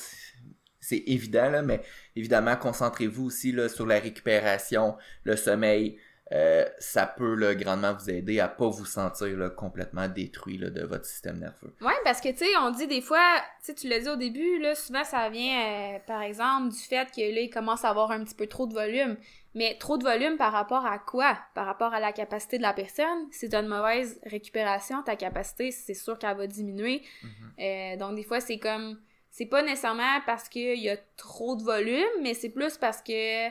c'est 0.83 1.05
évident 1.07 1.49
là, 1.49 1.62
mais 1.62 1.81
évidemment 2.17 2.57
concentrez-vous 2.57 3.27
aussi 3.27 3.53
là 3.53 3.69
sur 3.69 3.87
la 3.87 4.01
récupération, 4.01 4.97
le 5.25 5.37
sommeil, 5.37 5.99
euh, 6.33 6.64
ça 6.79 7.07
peut 7.07 7.35
là, 7.35 7.55
grandement 7.55 7.92
vous 7.92 8.09
aider 8.09 8.40
à 8.40 8.49
pas 8.49 8.68
vous 8.68 8.87
sentir 8.87 9.37
là, 9.37 9.51
complètement 9.51 10.09
détruit 10.09 10.57
là, 10.57 10.71
de 10.71 10.83
votre 10.83 11.05
système 11.05 11.38
nerveux. 11.38 11.75
Ouais, 11.83 11.92
parce 12.05 12.21
que 12.21 12.31
tu 12.31 12.38
sais, 12.38 12.57
on 12.61 12.71
dit 12.71 12.87
des 12.87 13.03
fois, 13.03 13.42
tu 13.64 13.88
l'as 13.88 14.01
dit 14.01 14.09
au 14.09 14.16
début, 14.16 14.59
là, 14.59 14.75
souvent 14.75 15.05
ça 15.05 15.29
vient, 15.29 15.61
euh, 15.61 15.99
par 16.07 16.23
exemple, 16.23 16.73
du 16.73 16.79
fait 16.79 17.11
que 17.11 17.21
là, 17.21 17.40
il 17.40 17.51
commence 17.51 17.85
à 17.85 17.90
avoir 17.90 18.11
un 18.11 18.25
petit 18.25 18.35
peu 18.35 18.47
trop 18.47 18.66
de 18.66 18.75
volume. 18.75 19.16
Mais 19.55 19.77
trop 19.79 19.99
de 19.99 20.05
volume 20.05 20.38
par 20.38 20.51
rapport 20.51 20.87
à 20.87 20.99
quoi? 20.99 21.37
Par 21.55 21.66
rapport 21.66 21.92
à 21.92 22.01
la 22.01 22.12
capacité 22.12 22.57
de 22.57 22.62
la 22.62 22.73
personne? 22.73 23.29
Si 23.31 23.51
tu 23.51 23.55
as 23.55 23.61
une 23.61 23.66
mauvaise 23.66 24.18
récupération, 24.25 25.03
ta 25.03 25.14
capacité, 25.14 25.71
c'est 25.71 25.92
sûr 25.92 26.18
qu'elle 26.18 26.38
va 26.38 26.47
diminuer. 26.47 27.03
Mm-hmm. 27.23 27.95
euh, 27.95 27.97
donc 27.99 28.16
des 28.16 28.23
fois, 28.23 28.40
c'est 28.40 28.59
comme... 28.59 28.99
C'est 29.29 29.47
pas 29.47 29.62
nécessairement 29.62 30.21
parce 30.27 30.49
qu'il 30.49 30.79
y 30.79 30.90
a 30.90 30.97
trop 31.16 31.57
de 31.57 31.62
volume, 31.62 32.23
mais 32.23 32.35
c'est 32.35 32.51
plus 32.51 32.77
parce 32.77 33.01
que 33.01 33.49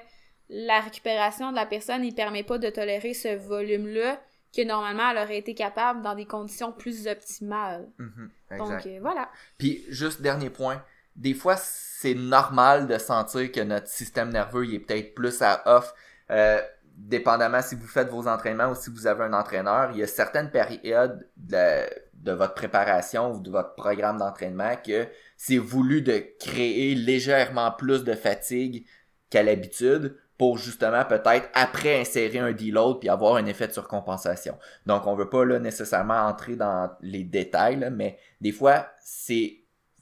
la 0.52 0.82
récupération 0.82 1.52
de 1.52 1.56
la 1.56 1.66
personne 1.66 2.04
ne 2.04 2.12
permet 2.12 2.44
pas 2.44 2.58
de 2.58 2.70
tolérer 2.70 3.14
ce 3.14 3.36
volume-là 3.36 4.22
que 4.54 4.66
normalement 4.66 5.12
elle 5.12 5.24
aurait 5.24 5.38
été 5.38 5.56
capable 5.56 6.02
dans 6.02 6.14
des 6.14 6.26
conditions 6.26 6.74
plus 6.74 7.08
optimales. 7.08 7.88
Mm-hmm. 7.98 8.58
Donc 8.58 8.86
euh, 8.86 9.00
voilà. 9.02 9.30
Puis 9.58 9.86
juste 9.88 10.22
dernier 10.22 10.50
point, 10.50 10.84
des 11.16 11.34
fois 11.34 11.56
c'est 11.56 12.16
normal 12.16 12.86
de 12.86 12.98
sentir 12.98 13.50
que 13.50 13.62
notre 13.62 13.88
système 13.88 14.30
nerveux 14.30 14.66
il 14.66 14.76
est 14.76 14.80
peut-être 14.80 15.16
plus 15.16 15.42
à 15.42 15.64
off. 15.66 15.94
Euh, 16.30 16.62
dépendamment 16.98 17.62
si 17.62 17.76
vous 17.76 17.88
faites 17.88 18.10
vos 18.10 18.28
entraînements 18.28 18.72
ou 18.72 18.76
si 18.76 18.90
vous 18.90 19.08
avez 19.08 19.24
un 19.24 19.34
entraîneur, 19.34 19.92
il 19.92 20.00
y 20.00 20.04
a 20.04 20.08
certaines 20.08 20.52
périodes 20.52 21.30
de, 21.38 21.86
de 22.14 22.34
votre 22.34 22.56
préparation 22.56 23.32
ou 23.32 23.40
de 23.40 23.50
votre 23.50 23.74
programme 23.76 24.18
d'entraînement 24.18 24.76
que 24.76 25.08
c'est 25.38 25.58
voulu 25.58 26.02
de 26.02 26.22
créer 26.42 26.94
légèrement 26.94 27.72
plus 27.72 28.04
de 28.04 28.14
fatigue 28.14 28.86
qu'à 29.30 29.44
l'habitude 29.44 30.18
pour 30.42 30.58
justement 30.58 31.06
peut-être 31.06 31.50
après 31.54 32.02
insérer 32.02 32.40
un 32.40 32.52
deload 32.52 33.00
puis 33.00 33.10
avoir 33.10 33.36
un 33.36 33.46
effet 33.46 33.68
de 33.68 33.74
surcompensation. 33.74 34.58
Donc 34.88 35.06
on 35.06 35.14
veut 35.14 35.30
pas 35.30 35.46
là 35.46 35.60
nécessairement 35.60 36.16
entrer 36.22 36.56
dans 36.56 36.90
les 37.02 37.24
détails, 37.24 37.92
mais 37.92 38.18
des 38.42 38.52
fois 38.52 38.88
c'est 39.04 39.60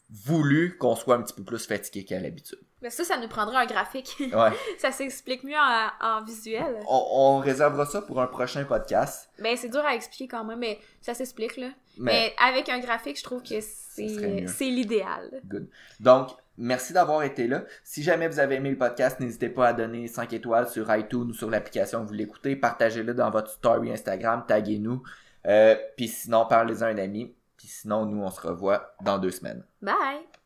voulu 0.09 0.77
qu'on 0.77 0.95
soit 0.95 1.15
un 1.15 1.23
petit 1.23 1.33
peu 1.33 1.43
plus 1.43 1.67
fatigué 1.67 2.05
qu'à 2.05 2.21
l'habitude. 2.21 2.59
Mais 2.81 2.89
ça, 2.89 3.03
ça 3.03 3.17
nous 3.17 3.27
prendra 3.27 3.59
un 3.59 3.65
graphique. 3.65 4.15
Ouais. 4.21 4.51
ça 4.77 4.93
s'explique 4.93 5.43
mieux 5.43 5.57
en, 5.57 5.89
en 5.99 6.23
visuel. 6.23 6.79
On, 6.87 7.07
on, 7.11 7.39
réservera 7.39 7.85
ça 7.85 8.01
pour 8.01 8.21
un 8.21 8.27
prochain 8.27 8.63
podcast. 8.63 9.29
Ben, 9.39 9.57
c'est 9.57 9.67
dur 9.67 9.83
à 9.85 9.93
expliquer 9.93 10.29
quand 10.29 10.45
même, 10.45 10.59
mais 10.59 10.79
ça 11.01 11.13
s'explique, 11.13 11.57
là. 11.57 11.67
Mais, 11.97 12.11
mais, 12.13 12.35
avec 12.41 12.69
un 12.69 12.79
graphique, 12.79 13.17
je 13.17 13.23
trouve 13.23 13.43
que 13.43 13.59
c'est 13.59 14.69
l'idéal. 14.69 15.41
Good. 15.43 15.67
Donc, 15.99 16.29
merci 16.59 16.93
d'avoir 16.93 17.23
été 17.23 17.47
là. 17.47 17.63
Si 17.83 18.03
jamais 18.03 18.27
vous 18.27 18.39
avez 18.39 18.55
aimé 18.55 18.69
le 18.69 18.77
podcast, 18.77 19.19
n'hésitez 19.19 19.49
pas 19.49 19.69
à 19.69 19.73
donner 19.73 20.07
5 20.07 20.31
étoiles 20.33 20.67
sur 20.67 20.93
iTunes 20.95 21.29
ou 21.29 21.33
sur 21.33 21.49
l'application 21.49 22.03
que 22.03 22.07
vous 22.07 22.13
l'écoutez. 22.13 22.55
Partagez-le 22.55 23.13
dans 23.13 23.31
votre 23.31 23.49
story 23.49 23.91
Instagram, 23.91 24.43
taguez-nous. 24.47 25.01
Euh, 25.47 25.75
Puis 25.97 26.07
sinon, 26.09 26.45
parlez-en 26.45 26.85
à 26.85 26.89
un 26.89 26.97
ami. 26.97 27.33
Puis 27.57 27.67
sinon, 27.67 28.05
nous, 28.05 28.21
on 28.21 28.29
se 28.29 28.41
revoit 28.41 28.95
dans 29.01 29.17
deux 29.17 29.31
semaines. 29.31 29.63
Bye! 29.81 30.38